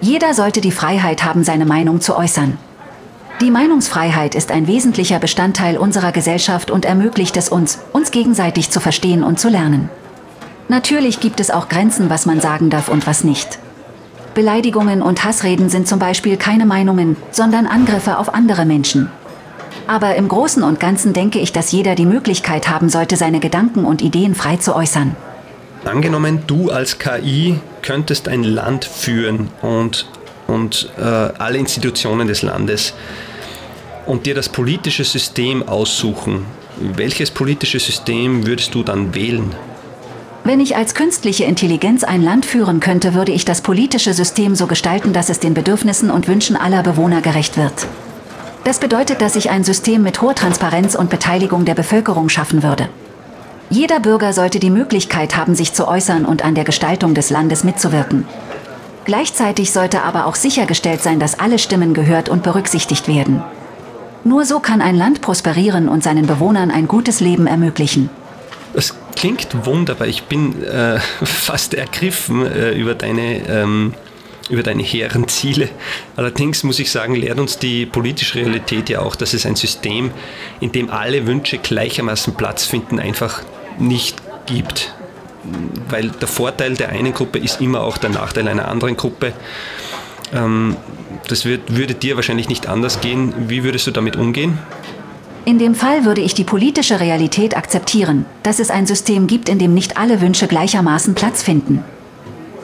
Jeder 0.00 0.34
sollte 0.34 0.60
die 0.60 0.72
Freiheit 0.72 1.22
haben, 1.22 1.44
seine 1.44 1.64
Meinung 1.64 2.00
zu 2.00 2.16
äußern. 2.16 2.58
Die 3.40 3.50
Meinungsfreiheit 3.50 4.34
ist 4.34 4.50
ein 4.50 4.66
wesentlicher 4.66 5.20
Bestandteil 5.20 5.76
unserer 5.76 6.10
Gesellschaft 6.10 6.70
und 6.72 6.84
ermöglicht 6.84 7.36
es 7.36 7.50
uns, 7.50 7.78
uns 7.92 8.10
gegenseitig 8.10 8.70
zu 8.70 8.80
verstehen 8.80 9.22
und 9.22 9.38
zu 9.38 9.48
lernen. 9.48 9.90
Natürlich 10.68 11.20
gibt 11.20 11.38
es 11.38 11.50
auch 11.50 11.68
Grenzen, 11.68 12.10
was 12.10 12.26
man 12.26 12.40
sagen 12.40 12.70
darf 12.70 12.88
und 12.88 13.06
was 13.06 13.22
nicht. 13.22 13.58
Beleidigungen 14.36 15.00
und 15.00 15.24
Hassreden 15.24 15.70
sind 15.70 15.88
zum 15.88 15.98
Beispiel 15.98 16.36
keine 16.36 16.66
Meinungen, 16.66 17.16
sondern 17.30 17.66
Angriffe 17.66 18.18
auf 18.18 18.34
andere 18.34 18.66
Menschen. 18.66 19.08
Aber 19.86 20.14
im 20.14 20.28
Großen 20.28 20.62
und 20.62 20.78
Ganzen 20.78 21.14
denke 21.14 21.38
ich, 21.38 21.52
dass 21.52 21.72
jeder 21.72 21.94
die 21.94 22.04
Möglichkeit 22.04 22.68
haben 22.68 22.90
sollte, 22.90 23.16
seine 23.16 23.40
Gedanken 23.40 23.86
und 23.86 24.02
Ideen 24.02 24.34
frei 24.34 24.58
zu 24.58 24.76
äußern. 24.76 25.16
Angenommen, 25.86 26.42
du 26.46 26.70
als 26.70 26.98
KI 26.98 27.60
könntest 27.80 28.28
ein 28.28 28.44
Land 28.44 28.84
führen 28.84 29.48
und, 29.62 30.06
und 30.46 30.90
äh, 30.98 31.00
alle 31.02 31.56
Institutionen 31.56 32.28
des 32.28 32.42
Landes 32.42 32.92
und 34.04 34.26
dir 34.26 34.34
das 34.34 34.50
politische 34.50 35.04
System 35.04 35.66
aussuchen. 35.66 36.44
Welches 36.78 37.30
politische 37.30 37.80
System 37.80 38.46
würdest 38.46 38.74
du 38.74 38.82
dann 38.82 39.14
wählen? 39.14 39.54
Wenn 40.46 40.60
ich 40.60 40.76
als 40.76 40.94
künstliche 40.94 41.42
Intelligenz 41.42 42.04
ein 42.04 42.22
Land 42.22 42.46
führen 42.46 42.78
könnte, 42.78 43.14
würde 43.14 43.32
ich 43.32 43.44
das 43.44 43.62
politische 43.62 44.14
System 44.14 44.54
so 44.54 44.68
gestalten, 44.68 45.12
dass 45.12 45.28
es 45.28 45.40
den 45.40 45.54
Bedürfnissen 45.54 46.08
und 46.08 46.28
Wünschen 46.28 46.54
aller 46.54 46.84
Bewohner 46.84 47.20
gerecht 47.20 47.56
wird. 47.56 47.88
Das 48.62 48.78
bedeutet, 48.78 49.20
dass 49.20 49.34
ich 49.34 49.50
ein 49.50 49.64
System 49.64 50.04
mit 50.04 50.22
hoher 50.22 50.36
Transparenz 50.36 50.94
und 50.94 51.10
Beteiligung 51.10 51.64
der 51.64 51.74
Bevölkerung 51.74 52.28
schaffen 52.28 52.62
würde. 52.62 52.88
Jeder 53.70 53.98
Bürger 53.98 54.32
sollte 54.32 54.60
die 54.60 54.70
Möglichkeit 54.70 55.36
haben, 55.36 55.56
sich 55.56 55.72
zu 55.72 55.88
äußern 55.88 56.24
und 56.24 56.44
an 56.44 56.54
der 56.54 56.62
Gestaltung 56.62 57.14
des 57.14 57.30
Landes 57.30 57.64
mitzuwirken. 57.64 58.24
Gleichzeitig 59.04 59.72
sollte 59.72 60.04
aber 60.04 60.26
auch 60.26 60.36
sichergestellt 60.36 61.02
sein, 61.02 61.18
dass 61.18 61.40
alle 61.40 61.58
Stimmen 61.58 61.92
gehört 61.92 62.28
und 62.28 62.44
berücksichtigt 62.44 63.08
werden. 63.08 63.42
Nur 64.22 64.44
so 64.44 64.60
kann 64.60 64.80
ein 64.80 64.94
Land 64.94 65.22
prosperieren 65.22 65.88
und 65.88 66.04
seinen 66.04 66.26
Bewohnern 66.26 66.70
ein 66.70 66.86
gutes 66.86 67.18
Leben 67.18 67.48
ermöglichen. 67.48 68.10
Das 68.74 68.94
klingt 69.16 69.66
wunderbar. 69.66 70.06
Ich 70.06 70.24
bin 70.24 70.62
äh, 70.62 70.98
fast 71.24 71.74
ergriffen 71.74 72.46
äh, 72.46 72.72
über 72.72 72.94
deine. 72.94 73.48
Ähm 73.48 73.94
über 74.48 74.62
deine 74.62 74.82
hehren 74.82 75.26
Ziele. 75.28 75.68
Allerdings 76.14 76.62
muss 76.62 76.78
ich 76.78 76.90
sagen, 76.90 77.16
lehrt 77.16 77.40
uns 77.40 77.58
die 77.58 77.84
politische 77.84 78.36
Realität 78.36 78.88
ja 78.88 79.00
auch, 79.00 79.16
dass 79.16 79.34
es 79.34 79.44
ein 79.44 79.56
System, 79.56 80.12
in 80.60 80.70
dem 80.72 80.90
alle 80.90 81.26
Wünsche 81.26 81.58
gleichermaßen 81.58 82.34
Platz 82.34 82.64
finden, 82.64 83.00
einfach 83.00 83.42
nicht 83.78 84.22
gibt. 84.46 84.94
Weil 85.88 86.10
der 86.10 86.28
Vorteil 86.28 86.74
der 86.74 86.90
einen 86.90 87.12
Gruppe 87.12 87.38
ist 87.38 87.60
immer 87.60 87.80
auch 87.80 87.98
der 87.98 88.10
Nachteil 88.10 88.46
einer 88.48 88.68
anderen 88.68 88.96
Gruppe. 88.96 89.32
Ähm, 90.32 90.76
das 91.28 91.44
würde 91.44 91.94
dir 91.94 92.16
wahrscheinlich 92.16 92.48
nicht 92.48 92.68
anders 92.68 93.00
gehen. 93.00 93.48
Wie 93.48 93.64
würdest 93.64 93.86
du 93.86 93.90
damit 93.90 94.16
umgehen? 94.16 94.58
In 95.46 95.60
dem 95.60 95.76
Fall 95.76 96.04
würde 96.04 96.22
ich 96.22 96.34
die 96.34 96.42
politische 96.42 96.98
Realität 96.98 97.56
akzeptieren, 97.56 98.26
dass 98.42 98.58
es 98.58 98.68
ein 98.68 98.84
System 98.84 99.28
gibt, 99.28 99.48
in 99.48 99.60
dem 99.60 99.74
nicht 99.74 99.96
alle 99.96 100.20
Wünsche 100.20 100.48
gleichermaßen 100.48 101.14
Platz 101.14 101.44
finden. 101.44 101.84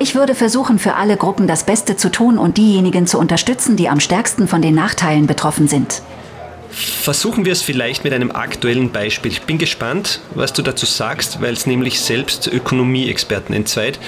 Ich 0.01 0.17
würde 0.17 0.35
versuchen, 0.35 0.81
für 0.81 0.95
alle 0.95 1.17
Gruppen 1.17 1.47
das 1.47 1.63
Beste 1.63 1.97
zu 1.97 2.11
tun 2.11 2.39
und 2.39 2.57
diejenigen 2.57 3.07
zu 3.07 3.21
unterstützen, 3.21 3.77
die 3.77 3.89
am 3.89 4.01
stärksten 4.01 4.49
von 4.49 4.63
den 4.63 4.75
Nachteilen 4.75 5.29
betroffen 5.29 5.69
sind. 5.69 6.03
Versuchen 6.71 7.45
wir 7.45 7.53
es 7.53 7.63
vielleicht 7.63 8.03
mit 8.03 8.13
einem 8.13 8.33
aktuellen 8.33 8.91
Beispiel. 8.91 9.31
Ich 9.31 9.43
bin 9.43 9.59
gespannt, 9.59 10.19
was 10.35 10.53
du 10.53 10.63
dazu 10.63 10.85
sagst, 10.85 11.41
weil 11.41 11.53
es 11.53 11.67
nämlich 11.69 12.01
selbst 12.01 12.49
Ökonomie-Experten 12.49 13.53
entzweit. 13.53 14.01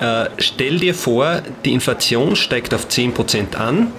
Äh, 0.00 0.26
stell 0.36 0.78
dir 0.78 0.94
vor, 0.94 1.40
die 1.64 1.72
Inflation 1.72 2.36
steigt 2.36 2.74
auf 2.74 2.86
10% 2.86 3.56
an, 3.56 3.92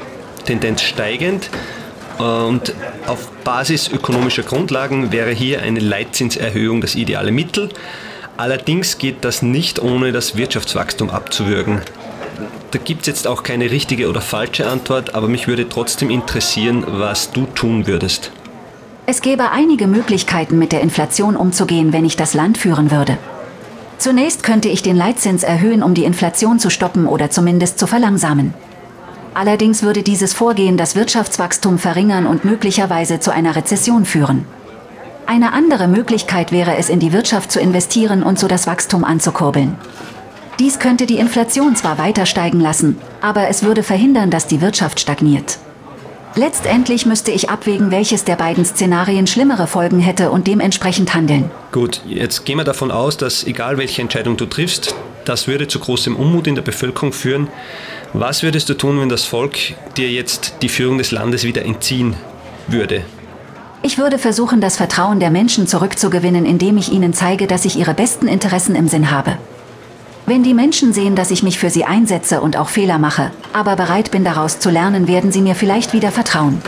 Tendenz 0.46 0.84
steigend. 0.84 1.50
Und 2.18 2.74
auf 3.08 3.30
Basis 3.44 3.90
ökonomischer 3.90 4.44
Grundlagen 4.44 5.12
wäre 5.12 5.32
hier 5.32 5.62
eine 5.62 5.80
Leitzinserhöhung 5.80 6.82
das 6.82 6.96
ideale 6.96 7.32
Mittel. 7.32 7.70
Allerdings 8.38 8.98
geht 8.98 9.24
das 9.24 9.42
nicht 9.42 9.82
ohne 9.82 10.12
das 10.12 10.36
Wirtschaftswachstum 10.36 11.10
abzuwürgen. 11.10 11.82
Da 12.72 12.80
gibt 12.80 13.02
es 13.02 13.08
jetzt 13.08 13.28
auch 13.28 13.44
keine 13.44 13.72
richtige 13.72 14.10
oder 14.10 14.22
falsche 14.22 14.68
Antwort, 14.68 15.16
aber 15.16 15.28
mich 15.28 15.48
würde 15.48 15.70
trotzdem 15.70 16.10
interessieren, 16.10 16.84
was 16.86 17.32
du 17.32 17.46
tun 17.46 17.88
würdest. 17.88 18.32
Es 19.06 19.22
gäbe 19.22 19.52
einige 19.52 19.88
Möglichkeiten, 19.88 20.58
mit 20.58 20.72
der 20.72 20.82
Inflation 20.82 21.36
umzugehen, 21.36 21.94
wenn 21.94 22.06
ich 22.06 22.18
das 22.18 22.34
Land 22.34 22.58
führen 22.58 22.92
würde. 22.92 23.18
Zunächst 23.98 24.44
könnte 24.44 24.68
ich 24.68 24.84
den 24.84 24.98
Leitzins 24.98 25.44
erhöhen, 25.44 25.84
um 25.84 25.94
die 25.94 26.04
Inflation 26.04 26.60
zu 26.60 26.70
stoppen 26.70 27.06
oder 27.06 27.30
zumindest 27.30 27.80
zu 27.80 27.88
verlangsamen. 27.88 28.54
Allerdings 29.36 29.84
würde 29.84 30.01
dieses 30.01 30.34
Vorgehen 30.34 30.77
das 30.77 30.96
Wirtschaftswachstum 30.96 31.77
verringern 31.77 32.25
und 32.25 32.46
möglicherweise 32.46 33.20
zu 33.20 33.32
einer 33.32 33.58
Rezession 33.58 34.06
führen. 34.06 34.46
Eine 35.25 35.51
andere 35.51 35.89
Möglichkeit 35.89 36.54
wäre 36.54 36.77
es, 36.77 36.88
in 36.88 37.00
die 37.00 37.12
Wirtschaft 37.12 37.51
zu 37.51 37.60
investieren 37.60 38.24
und 38.24 38.39
so 38.39 38.48
das 38.48 38.65
Wachstum 38.65 39.04
anzukurbeln. 39.04 39.75
Dies 40.58 40.80
könnte 40.80 41.06
die 41.06 41.18
Inflation 41.18 41.75
zwar 41.75 41.98
weiter 41.98 42.25
steigen 42.25 42.62
lassen, 42.62 42.98
aber 43.20 43.50
es 43.50 43.63
würde 43.63 43.84
verhindern, 43.84 44.32
dass 44.32 44.48
die 44.48 44.62
Wirtschaft 44.62 45.01
stagniert. 45.01 45.58
Letztendlich 46.36 47.06
müsste 47.06 47.32
ich 47.32 47.50
abwägen, 47.50 47.92
welches 47.92 48.24
der 48.24 48.38
beiden 48.38 48.63
Szenarien 48.63 49.27
schlimmere 49.27 49.68
Folgen 49.68 50.00
hätte 50.00 50.32
und 50.32 50.48
dementsprechend 50.48 51.13
handeln. 51.13 51.51
Gut, 51.74 52.01
jetzt 52.08 52.46
gehen 52.46 52.58
wir 52.58 52.63
davon 52.63 52.92
aus, 52.92 53.18
dass 53.18 53.44
egal 53.44 53.77
welche 53.77 54.01
Entscheidung 54.01 54.38
du 54.38 54.46
triffst, 54.46 54.96
das 55.29 55.48
würde 55.48 55.67
zu 55.67 55.79
großem 55.79 56.15
Unmut 56.15 56.48
in 56.48 56.55
der 56.55 56.62
Bevölkerung 56.62 57.13
führen. 57.13 57.48
Was 58.13 58.44
würdest 58.44 58.70
du 58.70 58.74
tun, 58.74 59.00
wenn 59.00 59.10
das 59.10 59.25
Volk 59.25 59.58
dir 59.98 60.10
jetzt 60.10 60.55
die 60.62 60.70
Führung 60.70 60.98
des 60.98 61.12
Landes 61.12 61.44
wieder 61.44 61.65
entziehen 61.65 62.15
würde? 62.67 63.03
Ich 63.82 63.98
würde 63.98 64.17
versuchen, 64.17 64.62
das 64.62 64.77
Vertrauen 64.77 65.20
der 65.20 65.29
Menschen 65.29 65.67
zurückzugewinnen, 65.67 66.46
indem 66.46 66.77
ich 66.77 66.91
ihnen 66.91 67.13
zeige, 67.13 67.46
dass 67.46 67.65
ich 67.65 67.77
ihre 67.77 67.94
besten 67.94 68.27
Interessen 68.27 68.75
im 68.75 68.88
Sinn 68.88 69.12
habe. 69.12 69.38
Wenn 70.25 70.41
die 70.41 70.55
Menschen 70.55 70.91
sehen, 70.91 71.15
dass 71.15 71.29
ich 71.29 71.44
mich 71.44 71.60
für 71.60 71.70
sie 71.70 71.86
einsetze 71.86 72.41
und 72.41 72.58
auch 72.58 72.70
Fehler 72.70 72.98
mache, 72.98 73.29
aber 73.53 73.75
bereit 73.75 74.10
bin 74.10 74.24
daraus 74.24 74.58
zu 74.60 74.72
lernen, 74.72 75.08
werden 75.08 75.32
sie 75.32 75.41
mir 75.41 75.53
vielleicht 75.53 75.94
wieder 75.94 76.12
vertrauen. 76.12 76.63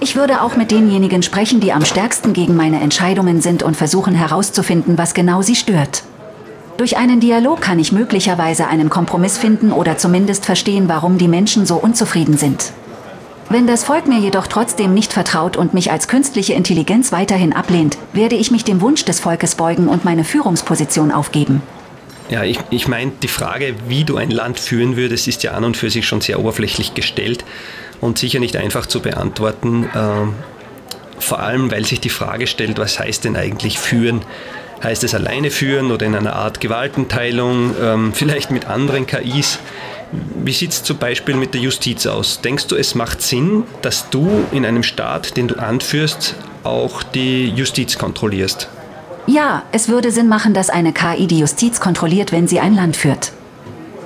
Ich 0.00 0.16
würde 0.16 0.42
auch 0.42 0.56
mit 0.56 0.72
denjenigen 0.72 1.22
sprechen, 1.22 1.60
die 1.60 1.72
am 1.72 1.84
stärksten 1.84 2.32
gegen 2.32 2.56
meine 2.56 2.80
Entscheidungen 2.80 3.40
sind 3.40 3.62
und 3.62 3.76
versuchen 3.76 4.16
herauszufinden, 4.16 4.98
was 4.98 5.14
genau 5.14 5.42
sie 5.42 5.54
stört. 5.54 6.02
Durch 6.78 6.96
einen 6.96 7.20
Dialog 7.20 7.60
kann 7.60 7.78
ich 7.78 7.92
möglicherweise 7.92 8.66
einen 8.66 8.88
Kompromiss 8.88 9.38
finden 9.38 9.72
oder 9.72 9.98
zumindest 9.98 10.46
verstehen, 10.46 10.88
warum 10.88 11.18
die 11.18 11.28
Menschen 11.28 11.66
so 11.66 11.76
unzufrieden 11.76 12.36
sind. 12.36 12.72
Wenn 13.50 13.66
das 13.66 13.84
Volk 13.84 14.06
mir 14.06 14.18
jedoch 14.18 14.46
trotzdem 14.46 14.94
nicht 14.94 15.12
vertraut 15.12 15.58
und 15.58 15.74
mich 15.74 15.90
als 15.90 16.08
künstliche 16.08 16.54
Intelligenz 16.54 17.12
weiterhin 17.12 17.52
ablehnt, 17.52 17.98
werde 18.14 18.36
ich 18.36 18.50
mich 18.50 18.64
dem 18.64 18.80
Wunsch 18.80 19.04
des 19.04 19.20
Volkes 19.20 19.56
beugen 19.56 19.88
und 19.88 20.06
meine 20.06 20.24
Führungsposition 20.24 21.12
aufgeben. 21.12 21.60
Ja, 22.30 22.44
ich, 22.44 22.58
ich 22.70 22.88
meine, 22.88 23.12
die 23.22 23.28
Frage, 23.28 23.74
wie 23.88 24.04
du 24.04 24.16
ein 24.16 24.30
Land 24.30 24.58
führen 24.58 24.96
würdest, 24.96 25.28
ist 25.28 25.42
ja 25.42 25.52
an 25.52 25.64
und 25.64 25.76
für 25.76 25.90
sich 25.90 26.06
schon 26.06 26.22
sehr 26.22 26.40
oberflächlich 26.40 26.94
gestellt 26.94 27.44
und 28.00 28.16
sicher 28.16 28.40
nicht 28.40 28.56
einfach 28.56 28.86
zu 28.86 29.00
beantworten. 29.00 29.84
Äh, 29.84 31.20
vor 31.20 31.40
allem, 31.40 31.70
weil 31.70 31.84
sich 31.84 32.00
die 32.00 32.08
Frage 32.08 32.46
stellt, 32.46 32.78
was 32.78 32.98
heißt 32.98 33.24
denn 33.24 33.36
eigentlich 33.36 33.78
führen? 33.78 34.22
Heißt 34.82 35.04
es 35.04 35.14
alleine 35.14 35.50
führen 35.50 35.92
oder 35.92 36.06
in 36.06 36.14
einer 36.14 36.34
Art 36.34 36.60
Gewaltenteilung, 36.60 37.74
ähm, 37.80 38.12
vielleicht 38.12 38.50
mit 38.50 38.66
anderen 38.66 39.06
KIs? 39.06 39.58
Wie 40.44 40.52
sieht 40.52 40.72
es 40.72 40.82
zum 40.82 40.98
Beispiel 40.98 41.36
mit 41.36 41.54
der 41.54 41.60
Justiz 41.60 42.06
aus? 42.06 42.40
Denkst 42.40 42.66
du, 42.66 42.76
es 42.76 42.94
macht 42.94 43.22
Sinn, 43.22 43.64
dass 43.80 44.10
du 44.10 44.44
in 44.50 44.66
einem 44.66 44.82
Staat, 44.82 45.36
den 45.36 45.48
du 45.48 45.54
anführst, 45.54 46.34
auch 46.64 47.02
die 47.02 47.48
Justiz 47.48 47.96
kontrollierst? 47.96 48.68
Ja, 49.26 49.62
es 49.70 49.88
würde 49.88 50.10
Sinn 50.10 50.26
machen, 50.28 50.52
dass 50.52 50.68
eine 50.68 50.92
KI 50.92 51.28
die 51.28 51.38
Justiz 51.38 51.78
kontrolliert, 51.78 52.32
wenn 52.32 52.48
sie 52.48 52.58
ein 52.58 52.74
Land 52.74 52.96
führt. 52.96 53.32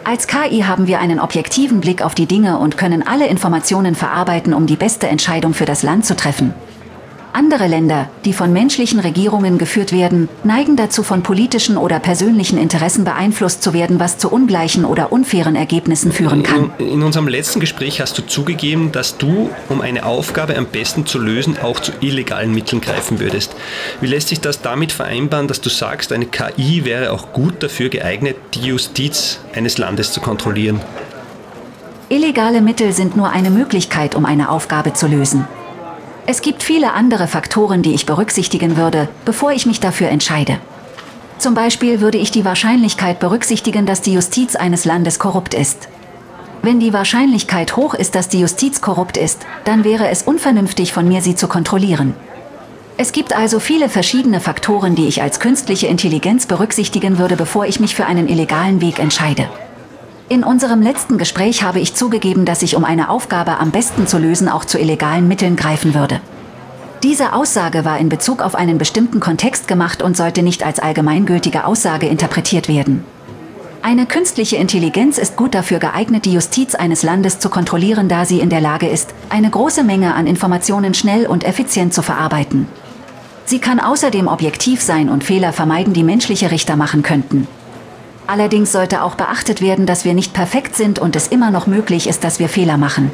Als 0.05 0.27
KI 0.29 0.61
haben 0.61 0.87
wir 0.87 1.01
einen 1.01 1.19
objektiven 1.19 1.81
Blick 1.81 2.03
auf 2.03 2.15
die 2.15 2.27
Dinge 2.27 2.59
und 2.59 2.77
können 2.77 3.05
alle 3.05 3.27
Informationen 3.27 3.95
verarbeiten, 3.95 4.55
um 4.55 4.67
die 4.67 4.77
beste 4.77 5.09
Entscheidung 5.09 5.55
für 5.55 5.65
das 5.65 5.83
Land 5.83 6.07
zu 6.07 6.15
treffen. 6.15 6.55
Andere 7.37 7.67
Länder, 7.67 8.09
die 8.25 8.33
von 8.33 8.51
menschlichen 8.51 8.99
Regierungen 8.99 9.59
geführt 9.59 9.93
werden, 9.93 10.31
neigen 10.43 10.75
dazu, 10.75 11.03
von 11.03 11.23
politischen 11.23 11.77
oder 11.77 12.01
persönlichen 12.01 12.57
Interessen 12.57 13.05
beeinflusst 13.05 13.63
zu 13.63 13.75
werden, 13.75 14.01
was 14.01 14.17
zu 14.17 14.31
ungleichen 14.31 14.87
oder 14.87 15.13
unfairen 15.13 15.55
Ergebnissen 15.55 16.13
führen 16.13 16.43
kann. 16.43 16.71
In, 16.79 16.89
in 16.89 17.03
unserem 17.03 17.29
letzten 17.29 17.61
Gespräch 17.61 18.01
hast 18.01 18.17
du 18.17 18.23
zugegeben, 18.23 18.91
dass 18.91 19.19
du, 19.19 19.51
um 19.69 19.83
eine 19.83 20.07
Aufgabe 20.07 20.57
am 20.57 20.65
besten 20.65 21.05
zu 21.05 21.19
lösen, 21.19 21.59
auch 21.63 21.79
zu 21.79 21.93
illegalen 22.01 22.55
Mitteln 22.55 22.81
greifen 22.81 23.21
würdest. 23.21 23.55
Wie 24.01 24.07
lässt 24.07 24.29
sich 24.29 24.41
das 24.41 24.63
damit 24.63 24.93
vereinbaren, 24.93 25.47
dass 25.47 25.61
du 25.61 25.69
sagst, 25.69 26.13
eine 26.13 26.25
KI 26.25 26.87
wäre 26.87 27.13
auch 27.13 27.35
gut 27.35 27.63
dafür 27.63 27.91
geeignet, 27.91 28.37
die 28.55 28.61
Justiz 28.61 29.41
eines 29.55 29.77
Landes 29.77 30.11
zu 30.11 30.23
kontrollieren? 30.23 30.81
Illegale 32.09 32.63
Mittel 32.63 32.93
sind 32.93 33.15
nur 33.15 33.29
eine 33.29 33.51
Möglichkeit, 33.51 34.15
um 34.15 34.25
eine 34.25 34.49
Aufgabe 34.49 34.95
zu 34.95 35.07
lösen. 35.07 35.45
Es 36.29 36.43
gibt 36.43 36.65
viele 36.65 36.93
andere 36.93 37.29
Faktoren, 37.29 37.83
die 37.83 37.95
ich 37.95 38.05
berücksichtigen 38.05 38.77
würde, 38.77 39.09
bevor 39.25 39.53
ich 39.53 39.65
mich 39.65 39.79
dafür 39.79 40.09
entscheide. 40.09 40.59
Zum 41.39 41.55
Beispiel 41.55 42.01
würde 42.01 42.19
ich 42.19 42.33
die 42.33 42.45
Wahrscheinlichkeit 42.45 43.21
berücksichtigen, 43.21 43.87
dass 43.87 44.03
die 44.03 44.15
Justiz 44.15 44.57
eines 44.57 44.85
Landes 44.85 45.21
korrupt 45.21 45.55
ist. 45.55 45.89
Wenn 46.63 46.81
die 46.81 46.93
Wahrscheinlichkeit 46.93 47.77
hoch 47.77 47.95
ist, 47.95 48.17
dass 48.17 48.29
die 48.29 48.41
Justiz 48.41 48.81
korrupt 48.81 49.17
ist, 49.17 49.47
dann 49.65 49.85
wäre 49.85 50.09
es 50.09 50.25
unvernünftig 50.25 50.93
von 50.93 51.07
mir, 51.07 51.21
sie 51.21 51.37
zu 51.37 51.47
kontrollieren. 51.47 52.15
Es 52.97 53.13
gibt 53.13 53.37
also 53.37 53.61
viele 53.61 53.89
verschiedene 53.89 54.41
Faktoren, 54.41 54.97
die 54.97 55.07
ich 55.07 55.23
als 55.23 55.39
künstliche 55.39 55.87
Intelligenz 55.87 56.47
berücksichtigen 56.47 57.19
würde, 57.19 57.37
bevor 57.37 57.67
ich 57.67 57.79
mich 57.79 57.95
für 57.95 58.07
einen 58.07 58.29
illegalen 58.29 58.81
Weg 58.81 58.99
entscheide. 58.99 59.49
In 60.29 60.43
unserem 60.43 60.83
letzten 60.83 61.19
Gespräch 61.19 61.63
habe 61.63 61.79
ich 61.79 61.95
zugegeben, 61.95 62.45
dass 62.45 62.63
ich, 62.63 62.75
um 62.75 62.85
eine 62.85 63.11
Aufgabe 63.11 63.59
am 63.61 63.71
besten 63.71 64.09
zu 64.09 64.19
lösen, 64.19 64.49
auch 64.49 64.65
zu 64.65 64.77
illegalen 64.77 65.29
Mitteln 65.29 65.55
greifen 65.55 65.95
würde. 65.95 66.21
Diese 67.05 67.33
Aussage 67.33 67.85
war 67.85 67.99
in 68.01 68.09
Bezug 68.09 68.43
auf 68.43 68.57
einen 68.57 68.77
bestimmten 68.77 69.21
Kontext 69.21 69.69
gemacht 69.69 70.03
und 70.03 70.17
sollte 70.17 70.43
nicht 70.43 70.65
als 70.65 70.81
allgemeingültige 70.81 71.65
Aussage 71.65 72.09
interpretiert 72.09 72.67
werden. 72.67 73.05
Eine 73.83 74.05
künstliche 74.05 74.57
Intelligenz 74.57 75.17
ist 75.17 75.37
gut 75.37 75.55
dafür 75.55 75.79
geeignet, 75.79 76.25
die 76.25 76.33
Justiz 76.33 76.75
eines 76.75 77.05
Landes 77.05 77.39
zu 77.39 77.49
kontrollieren, 77.49 78.09
da 78.09 78.25
sie 78.25 78.41
in 78.41 78.51
der 78.51 78.61
Lage 78.61 78.89
ist, 78.89 79.15
eine 79.29 79.49
große 79.49 79.85
Menge 79.85 80.17
an 80.17 80.27
Informationen 80.27 80.95
schnell 80.95 81.27
und 81.27 81.45
effizient 81.45 81.95
zu 81.95 82.03
verarbeiten. 82.03 82.67
Sie 83.45 83.61
kann 83.61 83.79
außerdem 83.79 84.27
objektiv 84.27 84.83
sein 84.83 85.09
und 85.09 85.23
Fehler 85.23 85.53
vermeiden, 85.53 85.93
die 85.93 86.03
menschliche 86.03 86.51
Richter 86.51 86.75
machen 86.75 87.05
könnten. 87.05 87.47
Allerdings 88.27 88.73
sollte 88.73 89.03
auch 89.03 89.15
beachtet 89.15 89.61
werden, 89.61 89.87
dass 89.87 90.05
wir 90.05 90.15
nicht 90.15 90.33
perfekt 90.33 90.77
sind 90.77 90.99
und 90.99 91.15
es 91.15 91.29
immer 91.29 91.51
noch 91.51 91.67
möglich 91.67 92.09
ist, 92.09 92.25
dass 92.25 92.39
wir 92.39 92.49
Fehler 92.49 92.77
machen. 92.77 93.11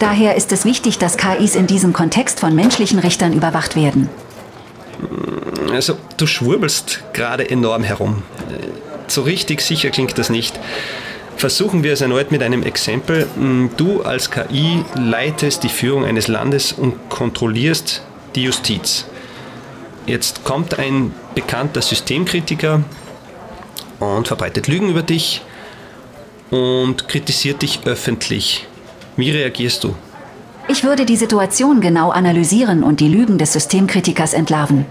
Daher 0.00 0.34
ist 0.34 0.50
es 0.50 0.64
wichtig, 0.64 0.98
dass 0.98 1.16
KIs 1.16 1.54
in 1.54 1.66
diesem 1.66 1.92
Kontext 1.92 2.40
von 2.40 2.54
menschlichen 2.54 2.98
Richtern 2.98 3.32
überwacht 3.32 3.76
werden. 3.76 4.10
Also, 5.72 5.96
du 6.16 6.26
schwurbelst 6.26 7.04
gerade 7.12 7.48
enorm 7.48 7.84
herum. 7.84 8.22
So 9.06 9.22
richtig 9.22 9.60
sicher 9.60 9.90
klingt 9.90 10.18
das 10.18 10.30
nicht. 10.30 10.58
Versuchen 11.36 11.82
wir 11.82 11.92
es 11.92 12.00
erneut 12.00 12.30
mit 12.30 12.42
einem 12.42 12.62
Exempel. 12.62 13.28
Du 13.76 14.02
als 14.02 14.30
KI 14.30 14.84
leitest 14.94 15.62
die 15.62 15.68
Führung 15.68 16.04
eines 16.04 16.28
Landes 16.28 16.72
und 16.72 17.08
kontrollierst 17.08 18.02
die 18.34 18.44
Justiz. 18.44 19.06
Jetzt 20.06 20.44
kommt 20.44 20.78
ein 20.78 21.12
bekannter 21.34 21.82
Systemkritiker, 21.82 22.82
und 24.04 24.28
verbreitet 24.28 24.68
Lügen 24.68 24.88
über 24.88 25.02
dich 25.02 25.42
und 26.50 27.08
kritisiert 27.08 27.62
dich 27.62 27.80
öffentlich. 27.84 28.66
Wie 29.16 29.30
reagierst 29.30 29.84
du? 29.84 29.94
Ich 30.68 30.82
würde 30.82 31.04
die 31.04 31.16
Situation 31.16 31.80
genau 31.80 32.10
analysieren 32.10 32.82
und 32.82 33.00
die 33.00 33.08
Lügen 33.08 33.38
des 33.38 33.52
Systemkritikers 33.52 34.32
entlarven. 34.32 34.86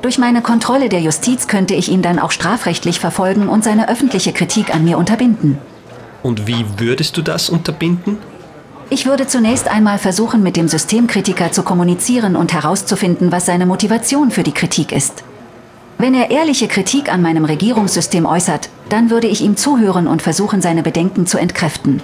Durch 0.00 0.18
meine 0.18 0.42
Kontrolle 0.42 0.88
der 0.88 1.00
Justiz 1.00 1.46
könnte 1.46 1.74
ich 1.74 1.88
ihn 1.88 2.02
dann 2.02 2.18
auch 2.18 2.30
strafrechtlich 2.30 3.00
verfolgen 3.00 3.48
und 3.48 3.64
seine 3.64 3.88
öffentliche 3.88 4.32
Kritik 4.32 4.74
an 4.74 4.84
mir 4.84 4.98
unterbinden. 4.98 5.58
Und 6.22 6.46
wie 6.46 6.64
würdest 6.78 7.16
du 7.16 7.22
das 7.22 7.48
unterbinden? 7.48 8.18
Ich 8.90 9.06
würde 9.06 9.26
zunächst 9.26 9.68
einmal 9.68 9.98
versuchen, 9.98 10.42
mit 10.42 10.56
dem 10.56 10.68
Systemkritiker 10.68 11.50
zu 11.50 11.62
kommunizieren 11.62 12.36
und 12.36 12.52
herauszufinden, 12.52 13.32
was 13.32 13.46
seine 13.46 13.64
Motivation 13.64 14.30
für 14.30 14.42
die 14.42 14.52
Kritik 14.52 14.92
ist. 14.92 15.24
Wenn 15.98 16.14
er 16.14 16.30
ehrliche 16.30 16.68
Kritik 16.68 17.12
an 17.12 17.22
meinem 17.22 17.44
Regierungssystem 17.44 18.26
äußert, 18.26 18.68
dann 18.88 19.10
würde 19.10 19.28
ich 19.28 19.40
ihm 19.40 19.56
zuhören 19.56 20.06
und 20.06 20.22
versuchen, 20.22 20.60
seine 20.60 20.82
Bedenken 20.82 21.26
zu 21.26 21.38
entkräften. 21.38 22.02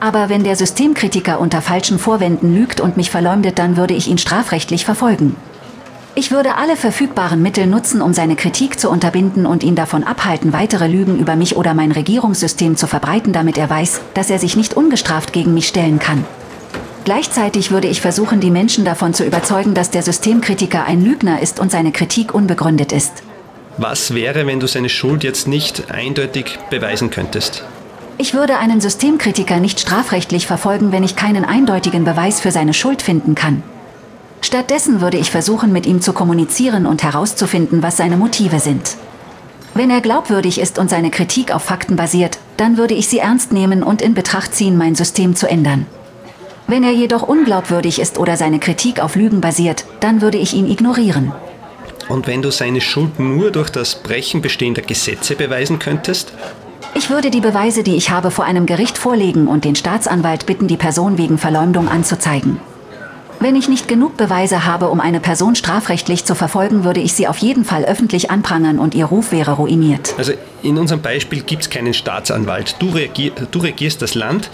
Aber 0.00 0.28
wenn 0.28 0.42
der 0.42 0.56
Systemkritiker 0.56 1.40
unter 1.40 1.62
falschen 1.62 1.98
Vorwänden 1.98 2.54
lügt 2.54 2.80
und 2.80 2.96
mich 2.96 3.10
verleumdet, 3.10 3.58
dann 3.58 3.76
würde 3.76 3.94
ich 3.94 4.08
ihn 4.08 4.18
strafrechtlich 4.18 4.84
verfolgen. 4.84 5.36
Ich 6.14 6.30
würde 6.30 6.56
alle 6.56 6.76
verfügbaren 6.76 7.40
Mittel 7.40 7.66
nutzen, 7.66 8.02
um 8.02 8.12
seine 8.12 8.36
Kritik 8.36 8.78
zu 8.78 8.90
unterbinden 8.90 9.46
und 9.46 9.62
ihn 9.62 9.76
davon 9.76 10.04
abhalten, 10.04 10.52
weitere 10.52 10.86
Lügen 10.86 11.18
über 11.18 11.36
mich 11.36 11.56
oder 11.56 11.72
mein 11.72 11.92
Regierungssystem 11.92 12.76
zu 12.76 12.86
verbreiten, 12.86 13.32
damit 13.32 13.56
er 13.56 13.70
weiß, 13.70 14.00
dass 14.12 14.28
er 14.28 14.38
sich 14.38 14.56
nicht 14.56 14.74
ungestraft 14.74 15.32
gegen 15.32 15.54
mich 15.54 15.68
stellen 15.68 15.98
kann. 15.98 16.24
Gleichzeitig 17.04 17.70
würde 17.70 17.88
ich 17.88 18.00
versuchen, 18.00 18.40
die 18.40 18.50
Menschen 18.50 18.84
davon 18.84 19.12
zu 19.12 19.24
überzeugen, 19.24 19.74
dass 19.74 19.90
der 19.90 20.02
Systemkritiker 20.02 20.84
ein 20.84 21.04
Lügner 21.04 21.42
ist 21.42 21.58
und 21.58 21.72
seine 21.72 21.90
Kritik 21.90 22.32
unbegründet 22.32 22.92
ist. 22.92 23.24
Was 23.76 24.14
wäre, 24.14 24.46
wenn 24.46 24.60
du 24.60 24.68
seine 24.68 24.88
Schuld 24.88 25.24
jetzt 25.24 25.48
nicht 25.48 25.90
eindeutig 25.90 26.58
beweisen 26.70 27.10
könntest? 27.10 27.64
Ich 28.18 28.34
würde 28.34 28.58
einen 28.58 28.80
Systemkritiker 28.80 29.58
nicht 29.58 29.80
strafrechtlich 29.80 30.46
verfolgen, 30.46 30.92
wenn 30.92 31.02
ich 31.02 31.16
keinen 31.16 31.44
eindeutigen 31.44 32.04
Beweis 32.04 32.40
für 32.40 32.52
seine 32.52 32.74
Schuld 32.74 33.02
finden 33.02 33.34
kann. 33.34 33.62
Stattdessen 34.42 35.00
würde 35.00 35.16
ich 35.16 35.30
versuchen, 35.30 35.72
mit 35.72 35.86
ihm 35.86 36.00
zu 36.02 36.12
kommunizieren 36.12 36.86
und 36.86 37.02
herauszufinden, 37.02 37.82
was 37.82 37.96
seine 37.96 38.16
Motive 38.16 38.60
sind. 38.60 38.96
Wenn 39.74 39.90
er 39.90 40.02
glaubwürdig 40.02 40.60
ist 40.60 40.78
und 40.78 40.90
seine 40.90 41.10
Kritik 41.10 41.52
auf 41.54 41.62
Fakten 41.62 41.96
basiert, 41.96 42.38
dann 42.58 42.76
würde 42.76 42.94
ich 42.94 43.08
sie 43.08 43.18
ernst 43.18 43.52
nehmen 43.52 43.82
und 43.82 44.02
in 44.02 44.14
Betracht 44.14 44.54
ziehen, 44.54 44.76
mein 44.76 44.94
System 44.94 45.34
zu 45.34 45.48
ändern. 45.48 45.86
Wenn 46.72 46.84
er 46.84 46.92
jedoch 46.92 47.20
unglaubwürdig 47.20 47.98
ist 47.98 48.18
oder 48.18 48.38
seine 48.38 48.58
Kritik 48.58 48.98
auf 48.98 49.14
Lügen 49.14 49.42
basiert, 49.42 49.84
dann 50.00 50.22
würde 50.22 50.38
ich 50.38 50.54
ihn 50.54 50.70
ignorieren. 50.70 51.30
Und 52.08 52.26
wenn 52.26 52.40
du 52.40 52.50
seine 52.50 52.80
Schuld 52.80 53.20
nur 53.20 53.50
durch 53.50 53.68
das 53.68 53.96
Brechen 53.96 54.40
bestehender 54.40 54.80
Gesetze 54.80 55.36
beweisen 55.36 55.78
könntest? 55.78 56.32
Ich 56.94 57.10
würde 57.10 57.30
die 57.30 57.42
Beweise, 57.42 57.82
die 57.82 57.96
ich 57.96 58.08
habe, 58.08 58.30
vor 58.30 58.46
einem 58.46 58.64
Gericht 58.64 58.96
vorlegen 58.96 59.48
und 59.48 59.66
den 59.66 59.76
Staatsanwalt 59.76 60.46
bitten, 60.46 60.66
die 60.66 60.78
Person 60.78 61.18
wegen 61.18 61.36
Verleumdung 61.36 61.88
anzuzeigen. 61.88 62.58
Wenn 63.38 63.54
ich 63.54 63.68
nicht 63.68 63.86
genug 63.86 64.16
Beweise 64.16 64.64
habe, 64.64 64.88
um 64.88 64.98
eine 64.98 65.20
Person 65.20 65.54
strafrechtlich 65.54 66.24
zu 66.24 66.34
verfolgen, 66.34 66.84
würde 66.84 67.00
ich 67.00 67.12
sie 67.12 67.28
auf 67.28 67.36
jeden 67.36 67.66
Fall 67.66 67.84
öffentlich 67.84 68.30
anprangern 68.30 68.78
und 68.78 68.94
ihr 68.94 69.04
Ruf 69.04 69.30
wäre 69.30 69.56
ruiniert. 69.56 70.14
Also 70.16 70.32
in 70.62 70.78
unserem 70.78 71.02
Beispiel 71.02 71.42
gibt 71.42 71.64
es 71.64 71.68
keinen 71.68 71.92
Staatsanwalt. 71.92 72.76
Du, 72.78 72.88
regier, 72.88 73.32
du 73.50 73.58
regierst 73.58 74.00
das 74.00 74.14
Land, 74.14 74.48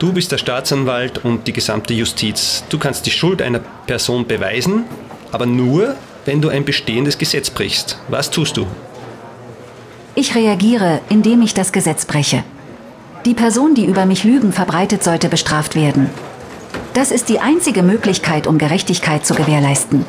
du 0.00 0.12
bist 0.12 0.32
der 0.32 0.38
Staatsanwalt 0.38 1.24
und 1.24 1.46
die 1.46 1.52
gesamte 1.52 1.94
Justiz. 1.94 2.64
Du 2.68 2.78
kannst 2.78 3.06
die 3.06 3.10
Schuld 3.10 3.40
einer 3.40 3.60
Person 3.86 4.26
beweisen, 4.26 4.84
aber 5.30 5.46
nur, 5.46 5.94
wenn 6.24 6.40
du 6.40 6.48
ein 6.48 6.64
bestehendes 6.64 7.18
Gesetz 7.18 7.50
brichst. 7.50 7.98
Was 8.08 8.30
tust 8.30 8.56
du? 8.56 8.66
Ich 10.16 10.34
reagiere, 10.34 11.00
indem 11.08 11.42
ich 11.42 11.54
das 11.54 11.70
Gesetz 11.70 12.04
breche. 12.04 12.42
Die 13.24 13.34
Person, 13.34 13.74
die 13.74 13.84
über 13.84 14.06
mich 14.06 14.24
Lügen 14.24 14.52
verbreitet, 14.52 15.04
sollte 15.04 15.28
bestraft 15.28 15.76
werden. 15.76 16.10
Das 16.94 17.10
ist 17.10 17.28
die 17.28 17.38
einzige 17.38 17.82
Möglichkeit, 17.82 18.46
um 18.46 18.58
Gerechtigkeit 18.58 19.24
zu 19.24 19.34
gewährleisten. 19.34 20.04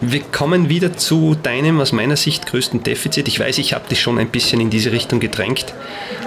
Wir 0.00 0.20
kommen 0.20 0.68
wieder 0.68 0.96
zu 0.96 1.36
deinem 1.40 1.80
aus 1.80 1.92
meiner 1.92 2.16
Sicht 2.16 2.46
größten 2.46 2.82
Defizit. 2.82 3.28
Ich 3.28 3.38
weiß, 3.38 3.58
ich 3.58 3.74
habe 3.74 3.88
dich 3.88 4.00
schon 4.00 4.18
ein 4.18 4.28
bisschen 4.28 4.60
in 4.60 4.68
diese 4.68 4.92
Richtung 4.92 5.20
gedrängt, 5.20 5.72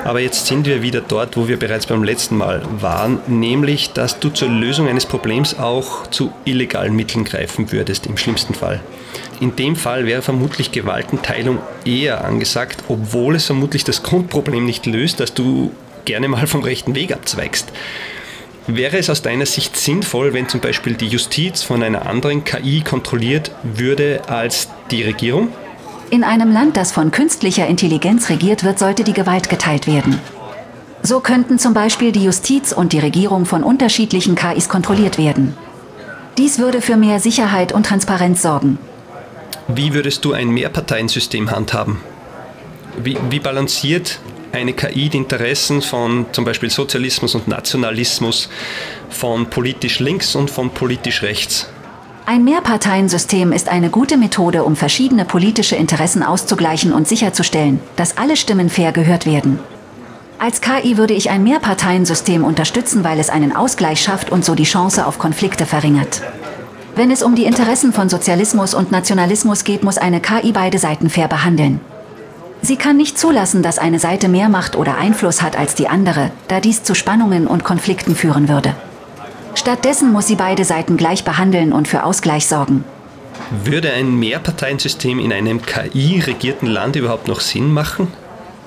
aber 0.04 0.20
jetzt 0.20 0.48
sind 0.48 0.66
wir 0.66 0.82
wieder 0.82 1.02
dort, 1.02 1.38
wo 1.38 1.48
wir 1.48 1.58
bereits 1.60 1.86
beim 1.86 2.04
letzten 2.04 2.38
Mal 2.38 2.64
waren, 2.80 3.20
nämlich, 3.28 3.92
dass 3.92 4.20
du 4.20 4.30
zur 4.30 4.50
Lösung 4.50 4.88
eines 4.88 5.06
Problems 5.06 5.60
auch 5.60 6.08
zu 6.08 6.32
illegalen 6.46 6.96
Mitteln 6.96 7.26
greifen 7.26 7.72
würdest, 7.72 8.08
im 8.08 8.18
schlimmsten 8.18 8.54
Fall. 8.54 8.80
In 9.40 9.56
dem 9.56 9.76
Fall 9.76 10.06
wäre 10.06 10.22
vermutlich 10.22 10.72
Gewaltenteilung 10.72 11.60
eher 11.86 12.26
angesagt, 12.26 12.84
obwohl 12.88 13.36
es 13.36 13.46
vermutlich 13.46 13.84
das 13.84 14.02
Grundproblem 14.02 14.66
nicht 14.66 14.86
löst, 14.86 15.20
dass 15.20 15.34
du 15.34 15.72
gerne 16.06 16.30
mal 16.30 16.48
vom 16.48 16.64
rechten 16.64 16.96
Weg 16.96 17.12
abzweigst. 17.12 17.72
Wäre 18.68 18.98
es 18.98 19.10
aus 19.10 19.22
deiner 19.22 19.46
Sicht 19.46 19.78
sinnvoll, 19.78 20.34
wenn 20.34 20.50
zum 20.50 20.60
Beispiel 20.60 20.96
die 20.96 21.08
Justiz 21.08 21.64
von 21.64 21.82
einer 21.82 22.06
anderen 22.06 22.44
KI 22.44 22.82
kontrolliert 22.82 23.52
würde 23.64 24.22
als 24.28 24.68
die 24.92 25.04
Regierung? 25.04 25.48
In 26.10 26.26
einem 26.26 26.52
Land, 26.52 26.76
das 26.76 26.92
von 26.92 27.12
künstlicher 27.12 27.66
Intelligenz 27.66 28.30
regiert 28.30 28.66
wird, 28.66 28.78
sollte 28.78 29.06
die 29.06 29.14
Gewalt 29.14 29.50
geteilt 29.50 29.88
werden. 29.88 30.20
So 31.02 31.22
könnten 31.22 31.60
zum 31.60 31.74
Beispiel 31.74 32.12
die 32.12 32.26
Justiz 32.26 32.74
und 32.74 32.92
die 32.92 33.00
Regierung 33.00 33.46
von 33.46 33.64
unterschiedlichen 33.64 34.36
KIs 34.36 34.68
kontrolliert 34.68 35.18
werden. 35.18 35.56
Dies 36.38 36.60
würde 36.60 36.82
für 36.82 36.98
mehr 36.98 37.22
Sicherheit 37.22 37.72
und 37.72 37.86
Transparenz 37.86 38.42
sorgen. 38.42 38.80
Wie 39.70 39.94
würdest 39.94 40.26
du 40.26 40.34
ein 40.34 40.50
Mehrparteiensystem 40.50 41.52
handhaben? 41.52 42.02
Wie, 43.02 43.18
wie 43.30 43.40
balanciert 43.40 44.20
eine 44.58 44.74
KI 44.74 45.10
die 45.10 45.18
Interessen 45.18 45.82
von 45.82 46.26
zum 46.32 46.44
Beispiel 46.44 46.70
Sozialismus 46.70 47.36
und 47.36 47.48
Nationalismus, 47.48 48.50
von 49.10 49.50
politisch 49.50 50.00
links 50.00 50.36
und 50.36 50.52
von 50.52 50.72
politisch 50.72 51.22
rechts. 51.22 51.70
Ein 52.26 52.44
Mehrparteiensystem 52.44 53.54
ist 53.54 53.70
eine 53.70 53.90
gute 53.90 54.18
Methode, 54.18 54.64
um 54.64 54.76
verschiedene 54.76 55.24
politische 55.24 55.78
Interessen 55.78 56.24
auszugleichen 56.24 56.92
und 56.92 57.08
sicherzustellen, 57.08 57.80
dass 57.96 58.18
alle 58.18 58.36
Stimmen 58.36 58.70
fair 58.70 58.92
gehört 58.92 59.26
werden. 59.26 59.60
Als 60.40 60.60
KI 60.62 60.98
würde 60.98 61.14
ich 61.14 61.30
ein 61.30 61.44
Mehrparteiensystem 61.44 62.44
unterstützen, 62.44 63.04
weil 63.04 63.20
es 63.20 63.30
einen 63.30 63.56
Ausgleich 63.56 64.02
schafft 64.02 64.30
und 64.30 64.44
so 64.44 64.56
die 64.56 64.66
Chance 64.66 65.08
auf 65.08 65.20
Konflikte 65.20 65.66
verringert. 65.66 66.22
Wenn 66.96 67.12
es 67.12 67.24
um 67.24 67.36
die 67.36 67.46
Interessen 67.46 67.94
von 67.94 68.10
Sozialismus 68.10 68.74
und 68.74 68.92
Nationalismus 68.92 69.64
geht, 69.64 69.84
muss 69.84 69.98
eine 69.98 70.20
KI 70.20 70.52
beide 70.52 70.80
Seiten 70.80 71.10
fair 71.10 71.28
behandeln. 71.28 71.80
Sie 72.68 72.76
kann 72.76 72.98
nicht 72.98 73.18
zulassen, 73.18 73.64
dass 73.64 73.80
eine 73.80 73.98
Seite 73.98 74.28
mehr 74.28 74.50
Macht 74.50 74.76
oder 74.76 74.98
Einfluss 74.98 75.42
hat 75.42 75.58
als 75.58 75.74
die 75.74 75.88
andere, 75.88 76.32
da 76.50 76.60
dies 76.60 76.84
zu 76.84 76.96
Spannungen 76.96 77.48
und 77.48 77.64
Konflikten 77.64 78.14
führen 78.14 78.50
würde. 78.50 78.76
Stattdessen 79.56 80.12
muss 80.12 80.28
sie 80.28 80.36
beide 80.36 80.66
Seiten 80.66 80.98
gleich 80.98 81.24
behandeln 81.24 81.72
und 81.72 81.88
für 81.88 82.04
Ausgleich 82.04 82.46
sorgen. 82.46 82.84
Würde 83.64 83.94
ein 83.94 84.20
Mehrparteiensystem 84.20 85.18
in 85.18 85.32
einem 85.32 85.62
KI-regierten 85.62 86.68
Land 86.68 86.98
überhaupt 86.98 87.30
noch 87.30 87.40
Sinn 87.40 87.72
machen? 87.72 88.10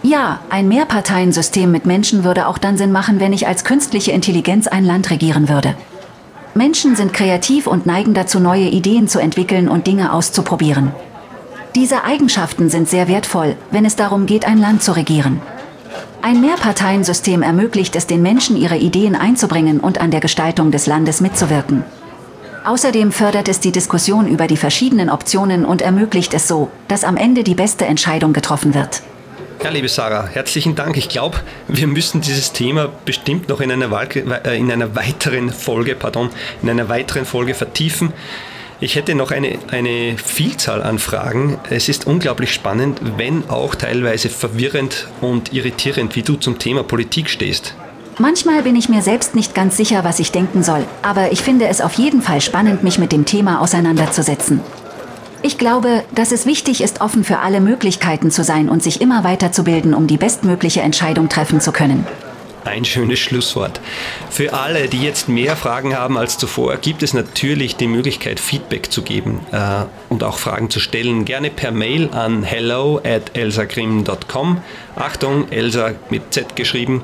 Ja, 0.02 0.40
ein 0.48 0.66
Mehrparteiensystem 0.68 1.70
mit 1.70 1.84
Menschen 1.84 2.24
würde 2.24 2.46
auch 2.46 2.56
dann 2.56 2.78
Sinn 2.78 2.92
machen, 2.92 3.20
wenn 3.20 3.34
ich 3.34 3.46
als 3.46 3.64
künstliche 3.64 4.12
Intelligenz 4.12 4.66
ein 4.66 4.86
Land 4.86 5.10
regieren 5.10 5.50
würde. 5.50 5.74
Menschen 6.54 6.96
sind 6.96 7.12
kreativ 7.12 7.66
und 7.66 7.84
neigen 7.84 8.14
dazu, 8.14 8.40
neue 8.40 8.68
Ideen 8.70 9.08
zu 9.08 9.18
entwickeln 9.18 9.68
und 9.68 9.86
Dinge 9.86 10.14
auszuprobieren. 10.14 10.90
Diese 11.76 12.02
Eigenschaften 12.02 12.68
sind 12.68 12.88
sehr 12.88 13.06
wertvoll, 13.06 13.56
wenn 13.70 13.84
es 13.84 13.94
darum 13.94 14.26
geht, 14.26 14.44
ein 14.44 14.58
Land 14.58 14.82
zu 14.82 14.90
regieren. 14.92 15.40
Ein 16.20 16.40
Mehrparteiensystem 16.40 17.42
ermöglicht 17.42 17.94
es 17.94 18.08
den 18.08 18.22
Menschen, 18.22 18.56
ihre 18.56 18.76
Ideen 18.76 19.14
einzubringen 19.14 19.78
und 19.78 20.00
an 20.00 20.10
der 20.10 20.20
Gestaltung 20.20 20.72
des 20.72 20.86
Landes 20.86 21.20
mitzuwirken. 21.20 21.84
Außerdem 22.64 23.12
fördert 23.12 23.48
es 23.48 23.60
die 23.60 23.70
Diskussion 23.70 24.26
über 24.26 24.46
die 24.48 24.56
verschiedenen 24.56 25.10
Optionen 25.10 25.64
und 25.64 25.80
ermöglicht 25.80 26.34
es 26.34 26.48
so, 26.48 26.70
dass 26.88 27.04
am 27.04 27.16
Ende 27.16 27.44
die 27.44 27.54
beste 27.54 27.86
Entscheidung 27.86 28.32
getroffen 28.32 28.74
wird. 28.74 29.02
Ja, 29.62 29.70
liebe 29.70 29.88
Sarah, 29.88 30.26
herzlichen 30.26 30.74
Dank. 30.74 30.96
Ich 30.96 31.08
glaube, 31.08 31.38
wir 31.68 31.86
müssen 31.86 32.20
dieses 32.20 32.52
Thema 32.52 32.88
bestimmt 33.04 33.48
noch 33.48 33.60
in 33.60 33.70
einer, 33.70 33.90
äh, 34.44 34.58
in 34.58 34.72
einer 34.72 34.96
weiteren 34.96 35.50
Folge, 35.50 35.94
pardon, 35.94 36.30
in 36.62 36.70
einer 36.70 36.88
weiteren 36.88 37.24
Folge 37.24 37.54
vertiefen. 37.54 38.12
Ich 38.82 38.96
hätte 38.96 39.14
noch 39.14 39.30
eine, 39.30 39.58
eine 39.70 40.16
Vielzahl 40.16 40.82
an 40.82 40.98
Fragen. 40.98 41.58
Es 41.68 41.90
ist 41.90 42.06
unglaublich 42.06 42.54
spannend, 42.54 42.98
wenn 43.18 43.50
auch 43.50 43.74
teilweise 43.74 44.30
verwirrend 44.30 45.06
und 45.20 45.52
irritierend, 45.52 46.16
wie 46.16 46.22
du 46.22 46.36
zum 46.36 46.58
Thema 46.58 46.82
Politik 46.82 47.28
stehst. 47.28 47.74
Manchmal 48.18 48.62
bin 48.62 48.76
ich 48.76 48.88
mir 48.88 49.02
selbst 49.02 49.34
nicht 49.34 49.54
ganz 49.54 49.76
sicher, 49.76 50.02
was 50.02 50.18
ich 50.18 50.32
denken 50.32 50.62
soll, 50.62 50.84
aber 51.02 51.30
ich 51.30 51.42
finde 51.42 51.68
es 51.68 51.82
auf 51.82 51.94
jeden 51.94 52.22
Fall 52.22 52.40
spannend, 52.40 52.82
mich 52.82 52.98
mit 52.98 53.12
dem 53.12 53.26
Thema 53.26 53.60
auseinanderzusetzen. 53.60 54.60
Ich 55.42 55.58
glaube, 55.58 56.02
dass 56.14 56.32
es 56.32 56.46
wichtig 56.46 56.82
ist, 56.82 57.02
offen 57.02 57.22
für 57.22 57.38
alle 57.38 57.60
Möglichkeiten 57.60 58.30
zu 58.30 58.44
sein 58.44 58.70
und 58.70 58.82
sich 58.82 59.02
immer 59.02 59.24
weiterzubilden, 59.24 59.92
um 59.92 60.06
die 60.06 60.18
bestmögliche 60.18 60.80
Entscheidung 60.80 61.28
treffen 61.28 61.60
zu 61.60 61.72
können. 61.72 62.06
Ein 62.64 62.84
schönes 62.84 63.18
Schlusswort. 63.18 63.80
Für 64.28 64.52
alle, 64.52 64.88
die 64.88 65.02
jetzt 65.02 65.28
mehr 65.28 65.56
Fragen 65.56 65.96
haben 65.96 66.18
als 66.18 66.36
zuvor, 66.36 66.76
gibt 66.76 67.02
es 67.02 67.14
natürlich 67.14 67.76
die 67.76 67.86
Möglichkeit, 67.86 68.38
Feedback 68.38 68.92
zu 68.92 69.02
geben 69.02 69.40
äh, 69.50 69.84
und 70.10 70.22
auch 70.22 70.38
Fragen 70.38 70.68
zu 70.68 70.78
stellen. 70.78 71.24
Gerne 71.24 71.50
per 71.50 71.70
Mail 71.70 72.10
an 72.12 72.42
hello 72.42 73.00
at 73.02 73.36
elsagrim.com. 73.36 74.62
Achtung, 74.96 75.50
Elsa 75.50 75.92
mit 76.10 76.34
Z 76.34 76.54
geschrieben. 76.54 77.02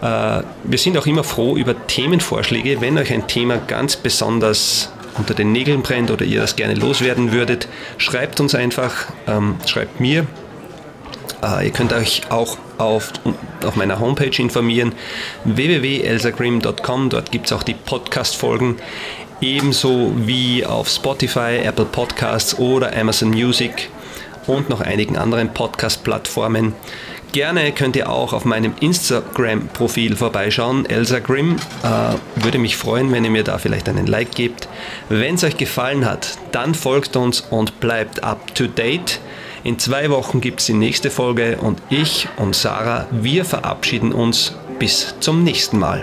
Äh, 0.00 0.42
wir 0.62 0.78
sind 0.78 0.96
auch 0.96 1.06
immer 1.06 1.24
froh 1.24 1.56
über 1.56 1.86
Themenvorschläge. 1.86 2.80
Wenn 2.80 2.96
euch 2.96 3.12
ein 3.12 3.26
Thema 3.26 3.56
ganz 3.56 3.96
besonders 3.96 4.92
unter 5.18 5.34
den 5.34 5.52
Nägeln 5.52 5.82
brennt 5.82 6.10
oder 6.10 6.24
ihr 6.24 6.40
das 6.40 6.56
gerne 6.56 6.74
loswerden 6.74 7.32
würdet, 7.32 7.68
schreibt 7.98 8.40
uns 8.40 8.54
einfach, 8.54 9.06
ähm, 9.26 9.56
schreibt 9.66 10.00
mir 10.00 10.26
ihr 11.62 11.70
könnt 11.70 11.92
euch 11.92 12.22
auch 12.30 12.58
auf, 12.78 13.12
auf 13.64 13.76
meiner 13.76 14.00
Homepage 14.00 14.40
informieren, 14.40 14.92
www.elsagrim.com. 15.44 17.10
Dort 17.10 17.30
gibt 17.30 17.46
es 17.46 17.52
auch 17.52 17.62
die 17.62 17.74
Podcast-Folgen, 17.74 18.76
ebenso 19.40 20.12
wie 20.16 20.64
auf 20.64 20.88
Spotify, 20.88 21.60
Apple 21.62 21.84
Podcasts 21.84 22.58
oder 22.58 22.96
Amazon 22.96 23.30
Music 23.30 23.90
und 24.46 24.68
noch 24.68 24.80
einigen 24.80 25.16
anderen 25.16 25.52
Podcast-Plattformen. 25.52 26.74
Gerne 27.34 27.72
könnt 27.72 27.96
ihr 27.96 28.08
auch 28.08 28.32
auf 28.32 28.44
meinem 28.44 28.74
Instagram-Profil 28.78 30.14
vorbeischauen, 30.14 30.86
Elsa 30.86 31.18
Grimm. 31.18 31.56
Äh, 31.82 32.42
würde 32.42 32.58
mich 32.58 32.76
freuen, 32.76 33.10
wenn 33.10 33.24
ihr 33.24 33.30
mir 33.30 33.42
da 33.42 33.58
vielleicht 33.58 33.88
einen 33.88 34.06
Like 34.06 34.36
gebt. 34.36 34.68
Wenn 35.08 35.34
es 35.34 35.42
euch 35.42 35.56
gefallen 35.56 36.04
hat, 36.04 36.38
dann 36.52 36.76
folgt 36.76 37.16
uns 37.16 37.40
und 37.40 37.80
bleibt 37.80 38.22
up 38.22 38.54
to 38.54 38.68
date. 38.68 39.18
In 39.64 39.78
zwei 39.78 40.10
Wochen 40.10 40.42
gibt 40.42 40.60
es 40.60 40.66
die 40.66 40.74
nächste 40.74 41.10
Folge 41.10 41.56
und 41.56 41.80
ich 41.88 42.28
und 42.36 42.54
Sarah, 42.54 43.06
wir 43.10 43.46
verabschieden 43.46 44.12
uns 44.12 44.54
bis 44.78 45.14
zum 45.20 45.42
nächsten 45.42 45.78
Mal. 45.78 46.02